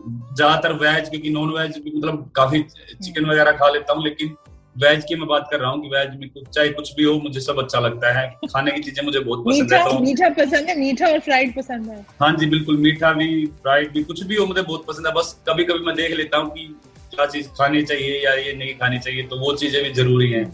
ज़्यादातर 0.07 0.73
वेज 0.73 1.09
क्योंकि 1.09 1.31
नॉन 1.31 1.51
वेज 1.51 1.79
भी 1.79 1.93
मतलब 1.99 2.31
काफ़ी 2.37 2.63
चिकन 3.05 3.25
वगैरह 3.25 3.53
खा 3.53 3.69
लेता 3.71 3.93
हूँ 3.93 4.05
लेकिन 4.05 4.35
वेज 4.77 5.05
की 5.09 5.15
मैं 5.15 5.27
बात 5.29 5.47
कर 5.51 5.61
रहा 5.61 5.71
हूँ 5.71 5.83
कि 5.83 5.89
वेज 5.89 6.19
में 6.21 6.29
कुछ 6.31 6.49
चाहे 6.49 6.69
कुछ 6.69 6.95
भी 6.95 7.05
हो 7.05 7.15
मुझे 7.21 7.41
सब 7.41 7.59
अच्छा 7.59 7.81
लगता 7.81 8.13
है। 8.21 8.27
खाने 8.51 8.71
की 8.71 8.81
चीज़ें 8.83 9.05
मुझे 9.05 9.21
बहुत 9.21 9.45
पसंद 9.47 9.63
मीठा 9.63 9.77
है 9.77 9.85
तो 9.85 9.99
मीठा 10.01 10.29
पसंद 10.39 10.69
है 10.69 10.79
मीठा 10.79 11.07
और 11.07 11.19
फ्राइड 11.21 11.55
पसंद 11.57 11.91
है। 11.91 12.01
हाँ 12.21 12.33
जी 12.37 12.47
बिल्कुल 12.47 12.77
मीठा 12.77 13.13
भी 13.13 13.29
फ्राइड 13.63 13.93
भी 13.93 14.03
कुछ 14.03 14.23
भी 14.23 14.37
हो 14.37 14.47
मुझे 14.47 14.63
बहुत 14.63 14.85
पसंद 14.87 15.07
है 15.07 15.13
बस 15.13 15.37
कभी 15.49 15.65
कभी 15.65 15.87
मैं 15.87 15.95
देख 15.97 16.17
लेता 16.17 16.39
हूँ 16.39 16.51
कि 16.51 16.67
क्या 17.15 17.27
चीज़ 17.27 17.49
खानी 17.59 17.83
चाहिए 17.83 18.25
या 18.25 18.35
ये 18.35 18.53
नहीं 18.59 18.75
खानी 18.79 18.99
चाहिए 18.99 19.23
तो 19.29 19.39
वो 19.41 19.55
चीज़ें 19.57 19.83
भी 19.83 19.93
ज़रूरी 19.95 20.31
हैं। 20.33 20.45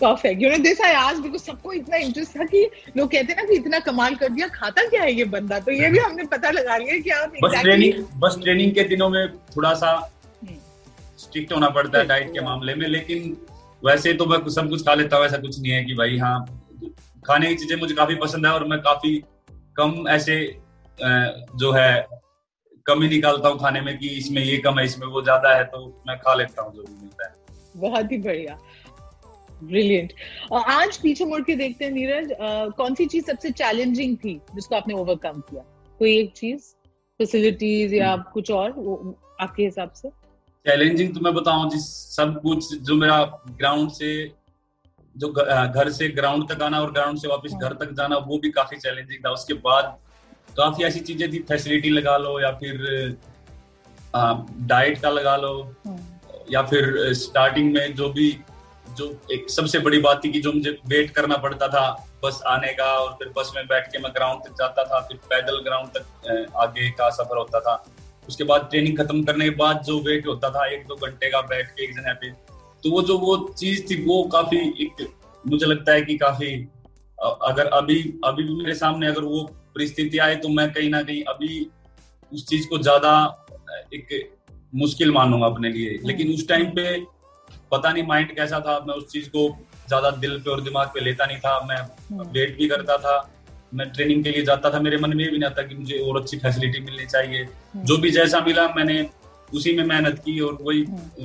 Perfect 0.00 0.42
you 0.42 0.48
know 0.50 0.56
this 0.62 0.80
I 0.80 0.92
आज 0.94 1.18
बिकॉज़ 1.20 1.42
सबको 1.42 1.72
इतना 1.72 1.96
इंटरेस्ट 1.96 2.38
था 2.38 2.44
कि 2.44 2.64
लोग 2.96 3.10
कहते 3.12 3.32
हैं 3.32 3.36
ना 3.36 3.48
कि 3.48 3.54
इतना 3.56 3.78
कमाल 3.86 4.14
कर 4.22 4.28
दिया 4.28 4.48
खाता 4.56 4.82
क्या 4.88 5.02
है 5.02 5.12
ये 5.14 5.24
बंदा? 5.34 5.58
तो 5.60 5.72
ये 5.72 5.88
भी 5.90 5.98
हमने 5.98 6.24
पता 6.34 6.50
लगा 6.50 6.76
लिया 6.76 6.98
कि 6.98 7.10
आप 7.10 7.28
बस 7.28 7.50
exactly- 7.50 7.62
ट्रेनिंग 7.62 8.04
बस 8.20 8.38
ट्रेनिंग 8.42 8.74
के 8.74 8.84
दिनों 8.88 9.08
में 9.10 9.22
थोड़ा 9.56 9.72
सा 9.74 9.92
हम्म। 10.42 10.56
स्ट्रिक्ट 11.18 11.52
होना 11.52 11.68
पड़ता 11.78 11.98
है 11.98 12.06
डाइट 12.06 12.32
के 12.32 12.40
मामले 12.44 12.74
में 12.74 12.86
लेकिन 12.88 13.36
वैसे 13.84 14.12
तो 14.20 14.26
मैं 14.26 14.38
सब 14.50 14.68
कुछ 14.68 14.84
खा 14.86 14.94
लेता 14.94 15.16
हूँ 15.16 15.26
ऐसा 15.26 15.38
कुछ 15.38 15.58
नहीं 15.60 15.72
है 15.72 15.84
कि 15.84 15.94
भाई 15.94 16.18
हाँ 16.18 16.36
खाने 17.24 17.48
की 17.48 17.54
चीज़ें 17.54 17.76
मुझे 17.76 17.94
काफ़ी 17.94 18.14
पसंद 18.16 18.46
है 18.46 18.52
और 18.52 18.66
मैं 18.68 18.78
काफ़ी 18.82 19.16
कम 19.76 20.04
ऐसे 20.10 20.36
जो 21.62 21.72
है 21.72 21.90
कमी 22.86 23.08
निकालता 23.08 23.48
हूँ 23.48 23.58
खाने 23.60 23.80
में 23.80 23.96
कि 23.98 24.08
इसमें 24.18 24.42
ये 24.42 24.56
कम 24.64 24.78
है 24.78 24.84
इसमें 24.84 25.06
वो 25.08 25.22
ज़्यादा 25.22 25.54
है 25.56 25.64
तो 25.70 25.86
मैं 26.08 26.16
खा 26.18 26.34
लेता 26.34 26.62
हूँ 26.62 26.74
जो 26.74 26.82
भी 26.82 26.94
मिलता 26.94 27.26
है। 27.26 27.34
बहुत 27.76 28.12
ही 28.12 28.18
बढ़िया। 28.18 28.58
ब्रिलियंट 29.62 30.12
आज 30.54 30.96
पीछे 31.02 31.24
मुड़ 31.24 31.40
के 31.42 31.54
देखते 31.56 31.84
हैं 31.84 31.92
नीरज 31.92 32.28
कौन 32.76 32.94
सी 32.94 33.06
चीज़ 33.06 33.24
सबसे 33.26 33.50
चैलेंजिंग 33.52 34.16
थी 34.24 34.34
जिसको 34.54 34.76
आपने 34.76 34.94
ओवरकम 34.94 35.40
किया? 35.40 35.62
कोई 36.00 36.16
एक 36.18 36.32
चीज़? 36.36 36.62
फैसिलिटीज़ 37.20 37.94
या 37.94 38.12
हम्म। 38.12 38.22
कुछ 38.32 38.50
और 38.50 38.70
आपके 39.40 39.64
हिसाब 39.64 39.90
से? 39.92 40.08
चैलेंजिंग 40.66 41.14
तो 41.14 41.20
मैं 41.20 41.34
बताऊँ 41.34 41.70
जिस 41.70 41.86
सब 42.16 42.40
कुछ 42.42 42.72
जो 42.74 42.94
मेरा 42.96 43.22
ग्राउंड 43.50 43.90
से 43.92 44.10
जो 45.16 45.28
घर 45.32 45.90
से 45.90 46.08
ग्राउंड 46.14 46.48
तक 46.48 46.62
आना 46.62 46.80
और 46.80 46.92
ग्राउंड 46.92 47.18
से 47.18 47.28
वापस 47.28 47.52
घर 47.62 47.72
तक 47.82 47.92
जाना 47.98 48.16
वो 48.26 48.38
भी 48.38 48.50
काफ़ी 48.52 48.76
चैलेंजिंग 48.78 49.24
था। 49.24 49.30
उसके 49.32 49.54
बाद 49.66 49.96
काफ़ी 50.48 50.84
ऐसी 50.84 51.00
चीज़ें 51.00 51.32
थी 51.32 51.38
फैसिलिटी 51.38 51.90
लगा 51.90 52.16
लो 52.16 52.40
या 52.40 52.50
फिर 52.50 53.16
डाइट 54.66 55.00
का 55.00 55.10
लगा 55.10 55.36
लो 55.36 55.52
या 56.52 56.62
फिर 56.62 57.12
स्टार्टिंग 57.14 57.72
में 57.72 57.94
जो 57.94 58.08
भी 58.08 58.30
जो 58.96 59.06
एक 59.32 59.50
सबसे 59.50 59.78
बड़ी 59.78 59.98
बात 59.98 60.24
थी 60.24 60.28
कि 60.32 60.40
जो 60.40 60.52
मुझे 60.52 60.70
वेट 60.86 61.10
करना 61.10 61.36
पड़ता 61.36 61.68
था 61.68 61.88
बस 62.24 62.40
आने 62.46 62.72
का 62.72 62.84
और 62.84 63.12
फिर 63.12 63.32
बस 63.36 63.52
में 63.56 63.66
बैठ 63.66 63.86
के 63.86 63.98
मैं 63.98 64.12
ग्राउंड 64.12 64.42
तक 64.42 64.52
जाता 64.52 64.84
था 64.84 65.00
फिर 65.00 65.16
पैदल 65.30 65.60
ग्राउंड 65.60 65.88
तक 65.88 66.52
आगे 66.56 66.90
का 66.90 67.10
सफ़र 67.10 67.38
होता 67.38 67.60
था। 67.60 67.84
उसके 68.28 68.44
बाद 68.44 68.68
ट्रेनिंग 68.70 68.98
खत्म 68.98 69.22
करने 69.24 69.44
के 69.44 69.56
बाद 69.56 69.82
जो 69.82 69.98
वेट 70.00 70.26
होता 70.26 70.50
था 70.50 70.66
एक 70.66 70.86
दो 70.86 70.96
घंटे 70.96 71.30
का 71.30 71.40
बैठ 71.40 71.68
के 71.68 71.84
एक 71.84 71.94
जगह 71.96 72.12
पे 72.12 72.30
तो 72.84 72.90
वो 72.90 73.02
जो 73.02 73.18
वो 73.18 73.36
चीज़ 73.58 73.84
थी 73.90 74.02
वो 74.04 74.22
काफ़ी 74.32 74.58
एक 74.58 75.06
मुझे 75.46 75.66
लगता 75.66 75.92
है 75.92 76.02
कि 76.02 76.16
काफ़ी 76.18 76.54
अगर 77.22 77.66
अभी 77.66 78.00
अभी 78.24 78.42
भी 78.42 78.54
मेरे 78.54 78.74
सामने 78.74 79.06
अगर 79.06 79.24
वो 79.24 79.50
परिस्थिति 79.76 80.18
आए 80.18 80.36
तो 80.36 80.48
मैं 80.50 80.70
कहीं 80.72 80.90
ना 80.90 81.02
कहीं 81.02 81.22
अभी 81.28 81.66
उस 82.32 82.46
चीज़ 82.46 82.68
को 82.68 82.78
ज़्यादा 82.78 83.12
एक 83.94 84.08
मुश्किल 84.74 85.12
मानूँगा 85.12 85.46
अपने 85.46 85.68
लिए। 85.70 85.98
लेकिन 86.06 86.32
उस 86.34 86.48
टाइम 86.48 86.66
पे 86.76 86.84
पता 87.72 87.92
नहीं 87.92 88.06
माइंड 88.06 88.34
कैसा 88.36 88.60
था 88.60 88.78
मैं 88.86 88.94
उस 88.94 89.08
चीज़ 89.10 89.28
को 89.30 89.48
ज़्यादा 89.88 90.10
दिल 90.22 90.38
पे 90.40 90.50
और 90.50 90.60
दिमाग 90.62 90.88
पे 90.94 91.00
लेता 91.00 91.26
नहीं 91.26 91.38
था। 91.38 91.58
मैं 91.68 91.80
वेट 92.32 92.56
भी 92.58 92.68
करता 92.68 92.96
था 92.98 93.14
मैं 93.74 93.88
ट्रेनिंग 93.92 94.22
के 94.24 94.30
लिए 94.30 94.42
जाता 94.44 94.70
था। 94.70 94.80
मेरे 94.80 94.98
मन 94.98 95.16
में 95.16 95.16
भी 95.18 95.30
नहीं 95.30 95.44
आता 95.44 95.62
कि 95.62 95.74
मुझे 95.74 95.98
और 96.00 96.20
अच्छी 96.20 96.38
फैसिलिटी 96.38 96.80
मिलनी 96.80 97.06
चाहिए। 97.06 97.46
जो 97.76 97.96
भी 97.98 98.10
जैसा 98.10 98.40
मिला 98.40 98.66
मैंने 98.76 98.98
उसी 99.54 99.76
में 99.76 99.84
मेहनत 99.84 100.18
की 100.24 100.38
और 100.40 100.58
वही 100.62 100.84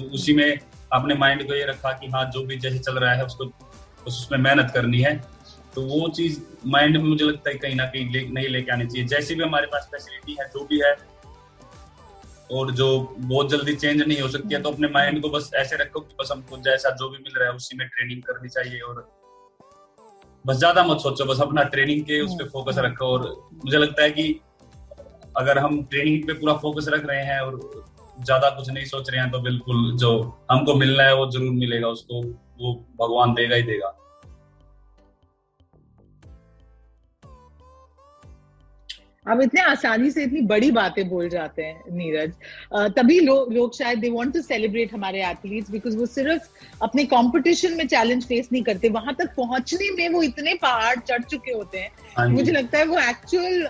उसी 0.10 0.34
में 0.34 0.60
अपने 0.94 1.16
माइंड 1.16 1.48
को 1.48 1.54
ये 1.56 1.66
रखा 1.66 1.92
कि 1.94 2.08
हाँ 2.08 2.24
जो 2.34 2.44
भी 2.46 2.58
जैसे 2.58 2.80
चल 2.80 2.98
रहा 3.00 3.14
है 3.14 3.26
उसको 3.26 3.52
उसमें 4.08 4.38
मेहनत 4.40 4.72
करनी 4.74 5.02
है। 5.02 5.14
तो 5.76 5.82
वो 5.84 6.08
चीज़ 6.16 6.40
माइंड 6.68 6.98
में 6.98 7.04
मुझे 7.04 7.26
लगता 7.26 7.50
है 7.50 7.56
कहीं 7.58 7.76
ना 7.76 7.86
कहीं 7.86 8.10
ले, 8.12 8.28
नहीं 8.30 8.48
लेके 8.50 8.72
आनी 8.72 8.86
चाहिए। 8.86 9.08
जैसे 9.08 9.36
भी 9.36 9.44
हमारे 9.44 9.68
पास 9.68 9.88
फैसिलिटी 9.92 10.36
है 10.40 10.48
जो 10.50 10.66
भी 10.66 10.80
है 10.80 10.96
और 12.50 12.72
जो 12.74 12.88
बहुत 13.18 13.50
जल्दी 13.50 13.76
चेंज 13.76 14.02
नहीं 14.02 14.20
हो 14.22 14.28
सकती 14.30 14.54
है 14.54 14.62
तो 14.62 14.72
अपने 14.72 14.88
माइंड 14.90 15.22
को 15.22 15.30
बस 15.30 15.50
ऐसे 15.56 15.76
रखो 15.78 16.00
कि 16.00 16.16
बस 16.20 16.30
हमको 16.32 16.58
जैसा 16.64 16.90
जो 16.96 17.10
भी 17.10 17.18
मिल 17.18 17.34
रहा 17.38 17.50
है 17.50 17.56
उसी 17.56 17.78
में 17.78 17.88
ट्रेनिंग 17.88 18.22
करनी 18.24 18.50
चाहिए 18.50 18.80
और 18.82 19.08
बस 20.46 20.58
ज़्यादा 20.58 20.84
मत 20.84 21.00
सोचो 21.00 21.26
बस 21.26 21.42
अपना 21.42 21.64
ट्रेनिंग 21.74 22.04
के 22.06 22.20
उस 22.22 22.34
पर 22.34 22.50
फोकस 22.50 22.78
रखो। 22.78 23.06
और 23.08 23.26
मुझे 23.66 23.78
लगता 23.78 24.04
है 24.04 24.12
कि 24.12 24.40
अगर 25.38 25.58
हम 25.60 25.82
ट्रेनिंग 25.84 26.24
पे 26.28 26.34
पूरा 26.34 26.54
फोकस 26.58 26.86
रख 26.90 27.06
रहे 27.06 27.24
हैं 27.26 27.40
और 27.40 27.60
ज़्यादा 28.18 28.50
कुछ 28.50 28.70
नहीं 28.70 28.86
सोच 28.86 29.10
रहे 29.10 29.22
हैं 29.22 29.30
तो 29.32 29.40
बिल्कुल 29.42 29.98
जो 29.98 30.12
हमको 30.52 30.76
मिलना 30.76 31.04
है 31.04 31.16
वो 31.16 31.30
ज़रूर 31.32 31.52
मिलेगा 31.56 31.88
उसको 31.90 32.22
वो 32.62 32.74
भगवान 33.02 33.34
देगा 33.34 33.56
ही 33.56 33.64
देगा। 33.64 33.98
आप 39.26 39.42
इतने 39.42 39.62
आसानी 39.62 40.10
से 40.12 40.24
इतनी 40.24 40.42
बड़ी 40.42 40.70
बातें 40.72 41.08
बोल 41.10 41.28
जाते 41.30 41.64
हैं 41.64 41.96
नीरज। 41.98 42.32
तभी 42.96 43.20
लोग 43.20 43.52
लोग 43.54 43.76
शायद 43.78 44.00
दे 44.00 44.10
वांट 44.10 44.34
टू 44.34 44.42
सेलिब्रेट 44.42 44.94
हमारे 44.94 45.22
एथलीट्स 45.24 45.72
बिकॉज़ 45.72 45.98
वो 45.98 46.06
सिर्फ़ 46.06 46.48
अपने 46.84 47.04
कंपटीशन 47.06 47.74
में 47.78 47.86
चैलेंज 47.88 48.26
फेस 48.28 48.50
नहीं 48.52 48.64
करते। 48.64 48.90
वहाँ 48.90 49.14
तक 49.20 49.36
पहुँचने 49.36 49.90
में 49.98 50.10
वो 50.10 50.24
इतने 50.24 50.54
पहाड़ 50.54 50.96
चढ़ 51.00 51.24
चुके 51.24 51.52
होते 51.52 51.80
हैं। 51.80 51.92
हाँ 52.18 52.28
मुझे 52.30 52.52
लगता 52.52 52.78
है 52.78 52.86
वो 52.86 52.98
एक्चुअल 53.00 53.62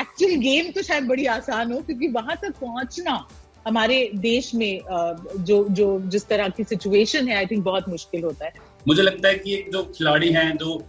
एक्चुअल 0.00 0.34
गेम 0.40 0.70
तो 0.72 0.82
शायद 0.82 1.04
बड़ी 1.04 1.26
आसान 1.26 1.72
हो 1.72 1.80
क्योंकि 1.80 2.08
वहाँ 2.08 2.36
तक 2.42 2.54
पहुँचना 2.60 3.26
हमारे 3.66 3.98
देश 4.16 4.54
में 4.54 4.80
जो 5.40 5.64
जो 5.70 5.88
जिस 6.06 6.28
तरह 6.28 6.48
की 6.48 6.64
सिचुएशन 6.64 7.28
है 7.28 7.36
आई 7.36 7.46
थिंक 7.46 7.64
बहुत 7.64 7.88
मुश्किल 7.88 8.22
होता 8.24 8.44
है। 8.44 8.52
मुझे 8.88 9.02
लगता 9.02 9.28
है 9.28 9.34
कि 9.34 9.64
जो 9.72 9.82
खिलाड़ी 9.98 10.32
हैं 10.32 10.56
जो 10.56 10.80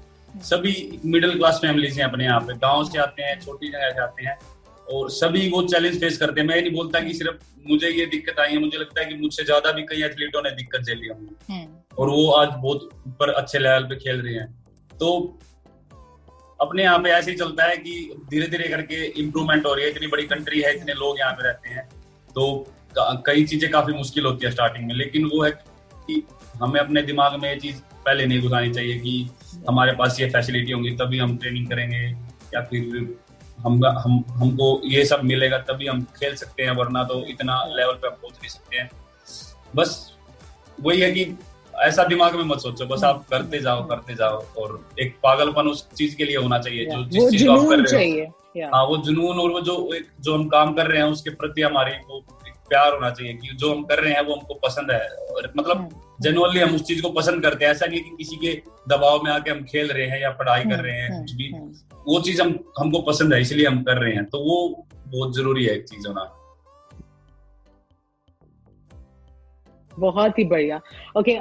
सभी 0.44 1.00
मिडिल 1.06 1.38
क्लास 1.38 1.60
फैमिली 1.62 1.90
हैं 1.90 2.04
अपने 2.04 2.24
यहाँ 2.24 2.40
पे। 2.42 2.54
गाँव 2.58 2.84
से 2.86 3.00
आते 3.00 3.24
हैं 3.24 3.40
छोटी 3.42 3.68
जगह 3.68 3.90
से 3.90 4.02
आते 4.02 4.26
हैं 4.26 4.38
और 4.88 5.10
सभी 5.12 5.50
वो 5.50 5.62
चैलेंज 5.64 6.00
फेस 6.00 6.18
करते 6.18 6.42
हैं। 6.42 6.48
मैं 6.48 6.62
नहीं 6.62 6.74
बोलता 6.74 7.00
कि 7.00 7.14
सिर्फ़ 7.14 7.44
मुझे 7.68 7.90
ये 7.90 8.06
दिक्कत 8.08 8.40
आई 8.40 8.52
है 8.52 8.60
मुझे 8.60 8.78
लगता 8.78 9.02
है 9.02 9.06
कि 9.08 9.16
मुझसे 9.16 9.44
ज़्यादा 9.44 9.72
भी 9.72 9.84
कई 9.86 10.04
एथलीटों 10.04 10.42
ने 10.42 10.52
दिक्कत 10.54 10.82
झेली 10.82 11.08
होंगी। 11.08 11.54
हम्म। 11.54 11.68
और 11.98 12.10
वो 12.10 12.30
आज 12.32 12.50
बहुत 12.54 12.90
ऊपर 13.08 13.30
अच्छे 13.32 13.60
लेवल 13.60 13.84
पे 13.84 13.96
खेल 13.98 14.22
रहे 14.22 14.34
हैं। 14.34 14.48
तो 14.92 15.40
अपने 16.60 16.84
यहाँ 16.84 17.00
पे 17.00 17.10
ऐसे 17.12 17.32
ही 17.32 17.38
चलता 17.38 17.64
है 17.64 17.76
कि 17.78 18.14
धीरे 18.30 18.48
धीरे 18.48 18.68
करके 18.70 19.06
इम्प्रूवमेंट 19.22 19.66
हो 19.66 19.74
रही 19.74 19.86
है। 19.86 19.92
इतनी 19.92 20.08
बड़ी 20.08 20.24
कंट्री 20.28 20.62
है 20.62 20.76
इतने 20.76 20.94
लोग 20.94 21.20
यहाँ 21.20 21.34
पे 21.34 21.44
रहते 21.44 21.70
हैं। 21.70 21.88
तो 22.30 22.74
कई 23.26 23.44
चीज़ें 23.46 23.70
काफ़ी 23.72 23.94
मुश्किल 23.94 24.26
होती 24.26 24.46
है 24.46 24.52
स्टार्टिंग 24.52 24.88
में। 24.88 24.96
लेकिन 24.96 25.26
वो 25.26 25.44
है 25.44 25.52
कि 26.10 26.22
हमें 26.62 26.80
अपने 26.80 27.02
दिमाग 27.04 27.40
में 27.42 27.50
ये 27.50 27.56
चीज़ 27.60 27.80
पहले 28.06 28.26
नहीं 28.26 28.42
घुसानी 28.42 28.74
चाहिए 28.74 29.00
कि 29.00 29.14
हमारे 29.70 29.92
पास 29.94 30.20
ये 30.20 30.30
फैसिलिटी 30.30 30.72
होंगी 30.72 30.92
तभी 30.96 31.18
हम 31.18 31.36
ट्रेनिंग 31.38 31.68
करेंगे 31.68 32.04
या 32.54 32.62
फिर 32.62 33.18
हम 33.60 33.86
हम 33.86 34.24
हमको 34.36 34.68
ये 34.86 35.04
सब 35.06 35.24
मिलेगा 35.24 35.58
तभी 35.68 35.88
हम 35.88 36.02
खेल 36.20 36.36
सकते 36.36 36.64
हैं 36.64 36.76
वरना 36.76 37.04
तो 37.04 37.20
इतना 37.28 37.64
लेवल 37.70 37.94
पे 37.94 38.10
पहुँच 38.10 38.34
नहीं 38.34 38.50
सकते 38.50 38.78
हैं। 38.78 38.90
बस 39.76 39.92
वही 40.78 41.02
है 41.02 41.12
कि 41.12 41.26
ऐसा 41.74 42.04
दिमाग 42.04 42.36
में 42.36 42.44
मत 42.44 42.60
सोचो 42.60 42.86
बस 42.86 43.04
आप 43.04 43.26
करते 43.30 43.60
जाओ 43.60 43.86
करते 43.88 44.16
जाओ 44.16 44.40
और 44.58 44.80
एक 45.00 45.16
पागलपन 45.24 45.68
उस 45.68 45.88
चीज़ 45.98 46.16
के 46.16 46.26
लिए 46.26 46.38
होना 46.38 46.60
चाहिए 46.60 46.86
जो 46.86 47.04
जिस 47.06 47.30
चीज़ 47.32 47.46
को 47.46 47.52
आप 47.52 47.70
कर 47.70 47.76
रहे 47.78 48.04
हो। 48.20 48.32
हाँ 48.74 48.84
वो 48.86 48.98
जुनून 48.98 49.40
और 49.40 49.52
वो 49.52 49.62
जो 49.62 49.76
जो 50.22 50.34
हम 50.36 50.48
काम 50.50 50.74
कर 50.74 50.88
रहे 50.88 51.02
हैं 51.02 51.10
उसके 51.10 51.30
प्रति 51.42 51.62
हमारी 51.62 51.92
वो 52.10 52.20
प्यार 52.70 52.94
होना 52.94 53.10
चाहिए 53.10 53.34
कि 53.34 53.56
जो 53.56 53.74
हम 53.74 53.84
कर 53.84 54.00
रहे 54.00 54.14
हैं 54.14 54.22
वो 54.22 54.34
हमको 54.34 54.54
पसंद 54.64 54.92
है। 54.92 55.08
और 55.08 55.52
मतलब 55.58 55.90
जनरली 56.22 56.60
हम्म। 56.60 56.70
हम 56.70 56.76
उस 56.76 56.84
चीज़ 56.84 57.02
को 57.02 57.10
पसंद 57.10 57.44
करते 57.44 57.66
हैं। 57.66 57.72
ऐसा 57.72 57.86
नहीं 57.86 58.02
कि 58.02 58.16
किसी 58.18 58.36
के 58.36 58.54
दबाव 58.90 59.22
में 59.24 59.32
आके 59.32 59.52
हम 59.52 59.64
खेल 59.64 59.92
रहे 59.92 60.08
हैं 60.08 60.22
या 60.22 60.30
पढ़ाई 60.32 60.64
कर 60.64 60.84
रहे 60.84 60.96
हैं 60.96 61.10
हम्म, 61.10 61.22
कुछ 61.22 61.36
भी। 61.36 61.52
हम्म, 61.52 61.72
वो 62.08 62.20
चीज़ 62.22 62.42
हम 62.42 62.58
हमको 62.80 63.02
पसंद 63.02 63.34
है 63.34 63.42
इसलिए 63.42 63.68
हम 63.68 63.82
कर 63.84 63.98
रहे 63.98 64.14
हैं। 64.14 64.26
तो 64.26 64.40
वो 64.40 64.88
बहुत 65.08 65.36
ज़रूरी 65.36 65.66
है 65.66 65.76
एक 65.76 65.88
चीज़ 65.90 66.08
होना। 66.08 66.36
बहुत 69.92 70.38
ही 70.40 70.44
बढ़िया। 70.46 70.80
ओके 71.18 71.38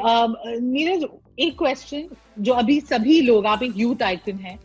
नीरज 0.61 1.05
एक 1.39 1.59
क्वेश्चन 1.59 2.09
जो 2.39 2.53
अभी 2.53 2.81
सभी 2.81 3.21
लोग 3.21 3.47
आप 3.47 3.63
एक 3.63 3.73
यूथ 3.77 4.03
आइकन 4.03 4.39
हैं 4.39 4.59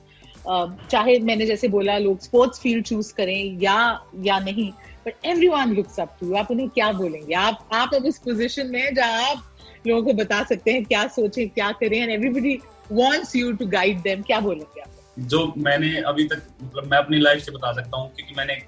चाहे 0.48 1.18
मैंने 1.20 1.46
जैसे 1.46 1.68
बोला 1.68 1.98
लोग 1.98 2.20
स्पोर्ट्स 2.22 2.60
फ़ील्ड 2.60 2.86
चूज़ 2.86 3.14
करें 3.14 3.62
या 3.62 3.78
या 4.24 4.40
नहीं 4.40 4.72
but 5.06 5.26
everyone 5.48 5.74
looks 5.76 6.00
up 6.00 6.18
to 6.22 6.34
आप 6.36 6.52
उन्हें 6.52 6.70
क्या 6.70 6.92
बोलेंगे? 6.92 7.34
आप 7.36 7.70
आप 7.74 7.94
अब 7.96 8.06
इस 8.06 8.18
पोजिशन 8.26 8.68
में 8.72 8.94
जहाँ 8.96 9.24
आप 9.30 9.44
लोगों 9.88 10.04
को 10.04 10.14
बता 10.14 10.44
सकते 10.44 10.72
हैं 10.72 10.84
क्या 10.86 11.06
सोचें 11.16 11.48
क्या 11.50 11.72
करें 11.80 11.98
and 11.98 12.12
everybody 12.12 12.58
wants 12.92 13.36
you 13.36 13.52
to 13.54 13.66
guide 13.68 14.02
them 14.02 14.22
क्या 14.22 14.40
बोलेंगे 14.40 14.82
आप? 14.82 14.90
जो 15.20 15.54
मैंने 15.58 15.96
अभी 16.02 16.24
तक 16.28 16.48
मतलब 16.64 16.92
मैं 16.92 16.98
अपनी 16.98 17.20
लाइफ 17.20 17.44
से 17.44 17.52
बता 17.52 17.74
सकता 17.74 17.98
हूँ 17.98 18.10
क्योंकि 18.16 18.36
मैंने 18.38 18.62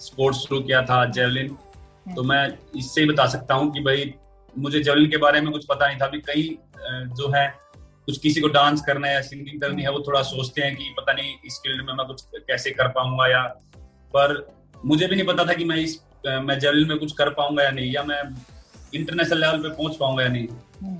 स्पोर्ट्स 0.00 0.38
शुरू 0.38 0.60
किया 0.60 0.82
था 0.84 1.04
जेवलिन 1.10 1.46
हम्म। 1.46 2.14
तो 2.14 2.22
मैं 2.22 2.46
इससे 2.78 3.00
ही 3.00 3.06
बता 3.06 3.26
सकता 3.28 3.54
हूँ 3.54 3.72
कि 3.72 3.80
भाई 3.80 4.12
मुझे 4.56 4.80
जेवलिन 4.80 5.10
के 5.10 5.16
बारे 5.16 5.40
में 5.40 5.52
कुछ 5.52 5.66
पता 5.66 5.86
नहीं 5.86 5.98
था। 6.00 6.06
अभी 6.06 6.18
कई 6.26 6.48
जो 7.18 7.30
है 7.34 7.46
कुछ 8.08 8.18
किसी 8.18 8.40
को 8.40 8.48
डांस 8.50 8.82
करना 8.82 9.08
है 9.08 9.14
या 9.14 9.20
सिंगिंग 9.22 9.60
करनी 9.60 9.82
है 9.82 9.90
वो 9.90 10.02
थोड़ा 10.06 10.22
सोचते 10.24 10.62
हैं 10.62 10.74
कि 10.76 10.94
पता 10.96 11.12
नहीं 11.12 11.34
इस 11.46 11.58
फ़ील्ड 11.58 11.84
में 11.86 11.92
मैं 11.94 12.06
कुछ 12.06 12.22
कैसे 12.38 12.70
कर 12.72 12.88
पाऊँगा 12.90 13.28
या 13.28 13.42
पर 14.14 14.34
मुझे 14.84 15.06
भी 15.06 15.16
नहीं 15.16 15.26
पता 15.26 15.44
था 15.44 15.52
कि 15.52 15.64
मैं 15.64 15.76
इस 15.78 16.00
मैं 16.26 16.58
जेवलिन 16.58 16.88
में 16.88 16.98
कुछ 16.98 17.12
कर 17.12 17.30
पाऊँगा 17.32 17.64
या 17.64 17.70
नहीं 17.70 17.92
या 17.92 18.02
मैं 18.04 18.22
इंटरनेशनल 18.94 19.40
लेवल 19.40 19.62
पे 19.62 19.68
पहुँच 19.70 19.96
पाऊँगा 19.96 20.22
या 20.22 20.28
नहीं 20.28 20.46
हम्म। 20.82 20.98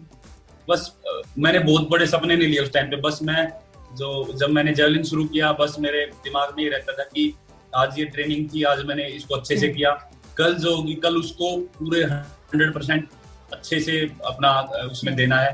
बस 0.68 0.92
मैंने 1.38 1.58
बहुत 1.60 1.88
बड़े 1.88 2.06
सपने 2.06 2.36
नहीं 2.36 2.48
लिए 2.48 2.60
उस 2.60 2.72
टाइम 2.72 2.90
पे 2.90 2.96
बस 3.00 3.18
मैं 3.22 3.48
जो 3.96 4.12
जब 4.34 4.50
मैंने 4.50 4.74
जेवलिन 4.74 5.02
शुरू 5.04 5.24
किया 5.24 5.52
बस 5.54 5.76
मेरे 5.80 6.04
दिमाग 6.24 6.54
में 6.56 6.62
ये 6.64 6.70
रहता 6.70 6.92
था 6.92 7.04
कि 7.06 7.32
आज 7.74 7.98
ये 7.98 8.04
ट्रेनिंग 8.06 8.48
थी 8.48 8.62
आज 8.64 8.84
मैंने 8.84 9.06
इसको 9.10 9.34
अच्छे 9.34 9.56
से 9.56 9.66
हम्म। 9.66 9.76
किया 9.76 9.90
कल 10.38 10.54
जो 10.56 10.74
होगी 10.76 10.94
कल 11.02 11.16
उसको 11.16 11.56
पूरे 11.78 12.02
हंड्रेड 12.04 12.72
परसेंट 12.74 13.08
अच्छे 13.52 13.80
से 13.80 14.00
अपना 14.26 14.60
उसमें 14.84 15.14
देना 15.16 15.38
है 15.38 15.52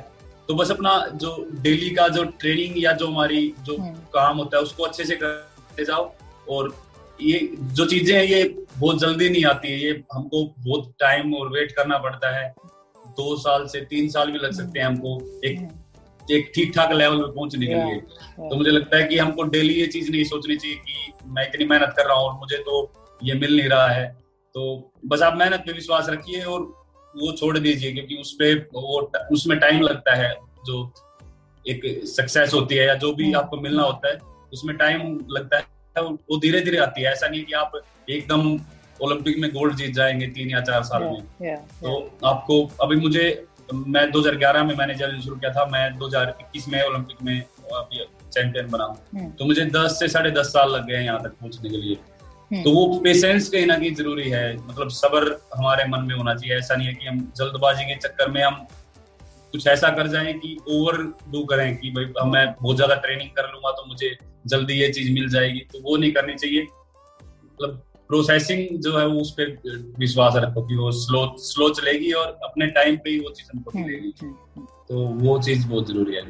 तो 0.49 0.55
बस 0.55 0.71
अपना 0.71 0.93
जो 1.15 1.49
डेली 1.63 1.91
का 1.91 2.09
जो 2.09 2.25
ट्रेनिंग 2.41 2.83
या 2.85 2.93
जो 2.93 3.07
हमारी 3.07 3.55
जो 3.65 3.77
हम्म। 3.77 3.95
काम 4.13 4.37
होता 4.37 4.57
है 4.57 4.63
उसको 4.63 4.83
अच्छे 4.85 5.05
से 5.05 5.17
करते 5.17 5.85
जाओ। 5.85 6.13
और 6.49 6.75
ये 7.23 7.39
जो 7.57 7.87
चीज़ें 7.87 8.17
हैं 8.17 8.25
ये 8.25 8.43
बहुत 8.79 9.01
जल्दी 9.01 9.29
नहीं 9.29 9.45
आती 9.45 9.69
है। 9.69 9.79
ये 9.79 9.91
हमको 10.13 10.45
बहुत 10.59 10.93
टाइम 11.01 11.35
और 11.35 11.49
वेट 11.49 11.73
करना 11.73 11.99
पड़ता 11.99 12.37
है। 12.37 12.49
दो 13.17 13.37
साल 13.37 13.67
से 13.67 13.81
तीन 13.81 14.09
साल 14.09 14.31
भी 14.31 14.39
लग 14.39 14.53
सकते 14.53 14.79
हैं 14.79 14.87
हमको 14.87 15.41
एक 15.45 15.59
हम्म। 15.59 16.35
एक 16.35 16.51
ठीक 16.55 16.73
ठाक 16.75 16.93
लेवल 16.93 17.19
पे 17.19 17.33
पहुँचने 17.33 17.67
के 17.67 17.75
लिए। 17.75 18.01
तो 18.49 18.57
मुझे 18.57 18.71
लगता 18.71 18.97
है 18.97 19.07
कि 19.09 19.19
हमको 19.19 19.43
डेली 19.43 19.75
ये 19.75 19.87
चीज़ 19.87 20.11
नहीं 20.11 20.25
सोचनी 20.25 20.57
चाहिए 20.57 20.77
कि 20.77 21.13
मैं 21.27 21.49
इतनी 21.49 21.65
मेहनत 21.65 21.95
कर 21.97 22.07
रहा 22.07 22.17
हूँ 22.17 22.29
और 22.29 22.35
मुझे 22.39 22.57
तो 22.57 22.93
ये 23.23 23.35
मिल 23.35 23.57
नहीं 23.57 23.69
रहा 23.69 23.89
है। 23.89 24.07
तो 24.55 24.93
बस 25.07 25.23
आप 25.23 25.37
मेहनत 25.37 25.63
पे 25.67 25.73
विश्वास 25.73 26.09
रखिए 26.09 26.43
और 26.43 26.78
वो 27.21 27.33
छोड़ 27.33 27.59
दीजिए 27.59 27.93
क्योंकि 27.93 28.17
उस 28.17 28.33
पे 28.33 28.55
वो 28.55 29.13
उसमें 29.33 29.59
टाइम 29.59 29.81
लगता 29.81 30.15
है 30.15 30.35
जो 30.67 30.93
एक 31.69 31.83
सक्सेस 32.07 32.55
होती 32.55 32.75
है 32.75 32.87
या 32.87 32.95
जो 32.95 33.13
भी। 33.13 33.33
आपको 33.33 33.57
मिलना 33.57 33.83
होता 33.83 34.09
है 34.09 34.19
उसमें 34.53 34.77
टाइम 34.77 35.27
लगता 35.31 35.57
है 35.57 36.03
वो 36.03 36.37
धीरे 36.39 36.61
धीरे 36.61 36.79
आती 36.79 37.03
है 37.03 37.13
ऐसा 37.13 37.29
नहीं 37.29 37.45
कि 37.45 37.53
आप 37.53 37.73
एकदम 38.11 38.61
ओलंपिक 39.03 39.39
में 39.39 39.51
गोल्ड 39.51 39.77
जीत 39.77 39.95
जाएँगे 39.95 40.27
तीन 40.27 40.51
या 40.51 40.61
चार 40.61 40.83
साल 40.83 41.03
में 41.03 41.23
तो 41.83 42.19
आपको 42.25 42.71
अभी 42.83 42.97
मुझे 42.97 43.47
मैं 43.75 44.11
2011 44.13 44.65
में 44.65 44.75
मैंने 44.77 44.95
जर्नी 44.95 45.23
शुरू 45.23 45.37
किया 45.37 45.53
था 45.53 45.65
मैं 45.67 45.99
2021 45.99 46.69
में 46.69 46.83
ओलंपिक 46.83 47.23
में 47.23 47.43
चैंपियन 48.33 48.69
बना 48.69 48.85
हम्म। 48.85 49.31
तो 49.31 49.45
मुझे 49.45 49.65
10 49.67 49.89
से 49.89 50.09
साढ़े 50.09 50.31
दस 50.31 50.47
साल 50.47 50.71
लग 50.71 50.87
गए 50.87 51.03
यहाँ 51.05 51.23
तक 51.23 51.29
पहुँचने 51.29 51.71
के 51.71 51.77
लिए। 51.77 51.97
तो 52.51 52.71
वो 52.73 52.99
पेशेंस 53.01 53.49
कहीं 53.49 53.67
ना 53.67 53.77
कहीं 53.79 53.95
ज़रूरी 53.95 54.29
है। 54.31 54.57
मतलब 54.57 54.89
सबर 54.89 55.25
हमारे 55.57 55.85
मन 55.89 56.05
में 56.05 56.15
होना 56.15 56.35
चाहिए। 56.35 56.57
ऐसा 56.59 56.77
नहीं 56.77 56.89
है 56.89 56.95
कि 56.95 57.07
हम 57.07 57.21
जल्दबाजी 57.37 57.85
के 57.85 57.97
चक्कर 57.97 58.31
में 58.31 58.43
हम 58.43 58.67
कुछ 59.53 59.67
ऐसा 59.67 59.89
कर 59.89 60.07
जाए 60.07 60.33
कि 60.33 60.57
ओवर 60.71 60.97
डू 61.33 61.45
करें 61.45 61.77
कि 61.77 61.91
भाई 61.91 62.31
मैं 62.31 62.47
बहुत 62.63 62.77
ज़्यादा 62.77 62.95
ट्रेनिंग 62.95 63.31
कर 63.31 63.51
लूँगा 63.53 63.71
तो 63.71 63.85
मुझे 63.89 64.17
जल्दी 64.47 64.75
ये 64.75 64.89
चीज़ 64.89 65.13
मिल 65.13 65.29
जाएगी। 65.29 65.61
तो 65.73 65.81
वो 65.83 65.97
नहीं 65.97 66.13
करनी 66.13 66.35
चाहिए। 66.35 66.63
मतलब 66.63 67.83
प्रोसेसिंग 68.09 68.79
जो 68.79 68.97
है 68.99 69.07
वो 69.07 69.21
उस 69.21 69.31
पर 69.41 69.57
विश्वास 69.99 70.37
रखो 70.37 70.63
कि 70.63 70.77
वो 70.77 70.91
स्लो 70.91 71.25
स्लो 71.39 71.69
चलेगी 71.71 72.13
और 72.13 72.39
अपने 72.45 72.67
टाइम 72.67 72.97
पे 72.97 73.11
ही 73.11 73.19
वो 73.19 73.31
चीज़ 73.31 73.49
हमको 73.55 73.71
हम्म, 73.71 73.87
मिलेगी। 73.87 74.13
हम्म, 74.23 74.65
तो 74.89 75.07
वो 75.25 75.39
चीज़ 75.43 75.67
बहुत 75.69 75.89
ज़रूरी 75.89 76.15
है। 76.15 76.23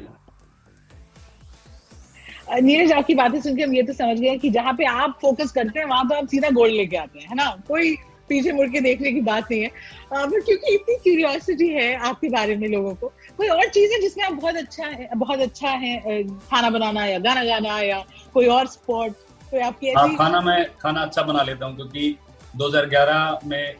नीरज 2.51 2.91
आपकी 2.91 3.15
बातें 3.15 3.39
सुन 3.41 3.55
के 3.55 3.63
हम 3.63 3.73
ये 3.75 3.81
तो 3.83 3.93
समझ 3.93 4.19
गए 4.19 4.37
कि 4.37 4.49
जहाँ 4.49 4.73
पे 4.73 4.85
आप 4.85 5.17
फोकस 5.21 5.51
करते 5.51 5.79
हैं 5.79 5.85
वहाँ 5.87 6.07
तो 6.09 6.15
आप 6.15 6.27
सीधा 6.27 6.49
गोल्ड 6.49 6.73
लेके 6.73 6.97
आते 6.97 7.19
हैं 7.19 7.27
है 7.29 7.35
ना? 7.35 7.45
कोई 7.67 7.95
पीछे 8.29 8.51
मुड़ 8.51 8.67
के 8.69 8.79
देखने 8.81 9.11
की 9.11 9.21
बात 9.21 9.47
नहीं 9.51 9.61
है। 9.61 9.67
बट 10.13 10.43
क्योंकि 10.45 10.73
इतनी 10.75 10.95
क्यूरियोसिटी 11.03 11.67
है 11.69 11.93
आपके 12.09 12.29
बारे 12.29 12.55
में 12.55 12.67
लोगों 12.67 12.93
को 12.95 13.07
कोई 13.37 13.47
और 13.47 13.67
चीज़ 13.67 13.93
है 13.93 13.99
जिसमें 14.01 14.23
आप 14.25 14.33
बहुत 14.33 14.55
अच्छा 14.55 14.85
है 14.85 15.09
बहुत 15.15 15.39
अच्छा 15.39 15.69
है 15.83 16.23
खाना 16.23 16.69
बनाना 16.69 17.05
या 17.05 17.19
गाना 17.19 17.43
गाना 17.43 17.79
या 17.81 18.03
कोई 18.33 18.47
और 18.47 18.67
स्पोर्ट 18.67 19.13
कोई 19.51 19.59
आपकी 19.59 19.91
हाँ 19.91 20.07
खाना 20.15 20.41
मैं 20.41 20.63
खाना 20.81 21.01
अच्छा 21.01 21.21
बना 21.21 21.43
लेता 21.43 21.65
हूँ 21.65 21.75
क्योंकि 21.75 22.15
2011 22.57 23.45
में 23.45 23.75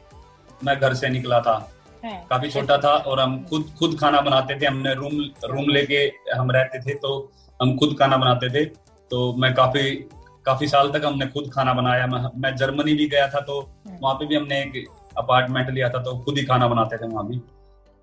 मैं 0.63 0.79
घर 0.79 0.93
से 0.93 1.09
निकला 1.09 1.39
था। 1.41 1.53
हाँ, 2.03 2.17
काफ़ी 2.29 2.49
छोटा 2.49 2.77
था 2.77 2.89
और 2.89 3.19
हम 3.19 3.43
खुद 3.49 3.69
खुद 3.79 3.97
खाना 3.99 4.21
बनाते 4.21 4.59
थे। 4.61 4.65
हमने 4.65 4.93
रूम 4.95 5.21
रूम 5.51 5.69
लेके 5.69 6.01
हम 6.37 6.51
रहते 6.51 6.79
थे 6.79 6.93
तो 6.95 7.11
हम 7.59 7.75
खुद 7.77 7.95
खाना 7.99 8.17
बनाते 8.17 8.49
थे 8.49 8.65
तो 9.11 9.33
मैं 9.33 9.53
काफ़ी 9.55 9.83
काफ़ी 10.45 10.67
साल 10.67 10.89
तक 10.91 11.05
हमने 11.05 11.25
खुद 11.27 11.49
खाना 11.53 11.73
बनाया। 11.73 12.05
मैं, 12.07 12.21
मैं 12.35 12.55
जर्मनी 12.55 12.93
भी 12.93 13.07
गया 13.07 13.27
था 13.27 13.39
तो 13.41 13.59
हाँ। 13.61 13.97
वहाँ 14.01 14.15
पे 14.15 14.25
भी 14.25 14.35
हमने 14.35 14.61
एक 14.61 14.85
अपार्टमेंट 15.17 15.69
लिया 15.69 15.89
था 15.89 16.01
तो 16.03 16.17
खुद 16.19 16.37
ही 16.37 16.43
खाना 16.45 16.67
बनाते 16.67 16.97
थे 16.97 17.07
वहाँ 17.07 17.27
भी। 17.27 17.37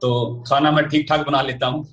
तो 0.02 0.10
खाना 0.48 0.70
मैं 0.70 0.86
ठीक 0.88 1.06
ठाक 1.08 1.26
बना 1.26 1.40
लेता 1.42 1.66
हूँ। 1.66 1.84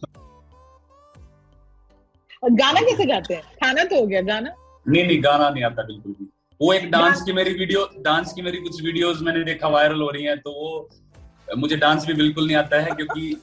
गाना 2.43 2.82
कैसे 2.82 3.06
गाते 3.06 3.34
हैं? 3.34 3.43
खाना 3.63 3.84
तो 3.84 3.99
हो 3.99 4.06
गया 4.08 4.21
गाना? 4.21 4.54
नहीं 4.86 5.06
नहीं 5.08 5.23
गाना 5.23 5.49
नहीं 5.49 5.63
आता 5.63 5.84
बिल्कुल 5.84 6.15
भी। 6.19 6.28
वो 6.62 6.73
एक 6.73 6.89
डांस 6.91 7.21
की 7.21 7.34
मेरी 7.34 7.54
वीडियो 7.54 7.88
डांस 8.02 8.34
की 8.34 8.41
मेरी 8.41 8.58
कुछ 8.58 8.82
वीडियोस 8.84 9.21
मैंने 9.21 9.43
देखा 9.43 9.67
वायरल 9.67 10.02
हो 10.02 10.10
रही 10.10 10.23
हैं 10.23 10.38
तो 10.39 10.52
वो 10.52 11.56
मुझे 11.58 11.76
डांस 11.78 12.06
भी 12.06 12.13
बिल्कुल 12.13 12.45
नहीं 12.47 12.58
आता 12.58 12.80
है 12.82 12.91
क्योंकि 12.91 13.36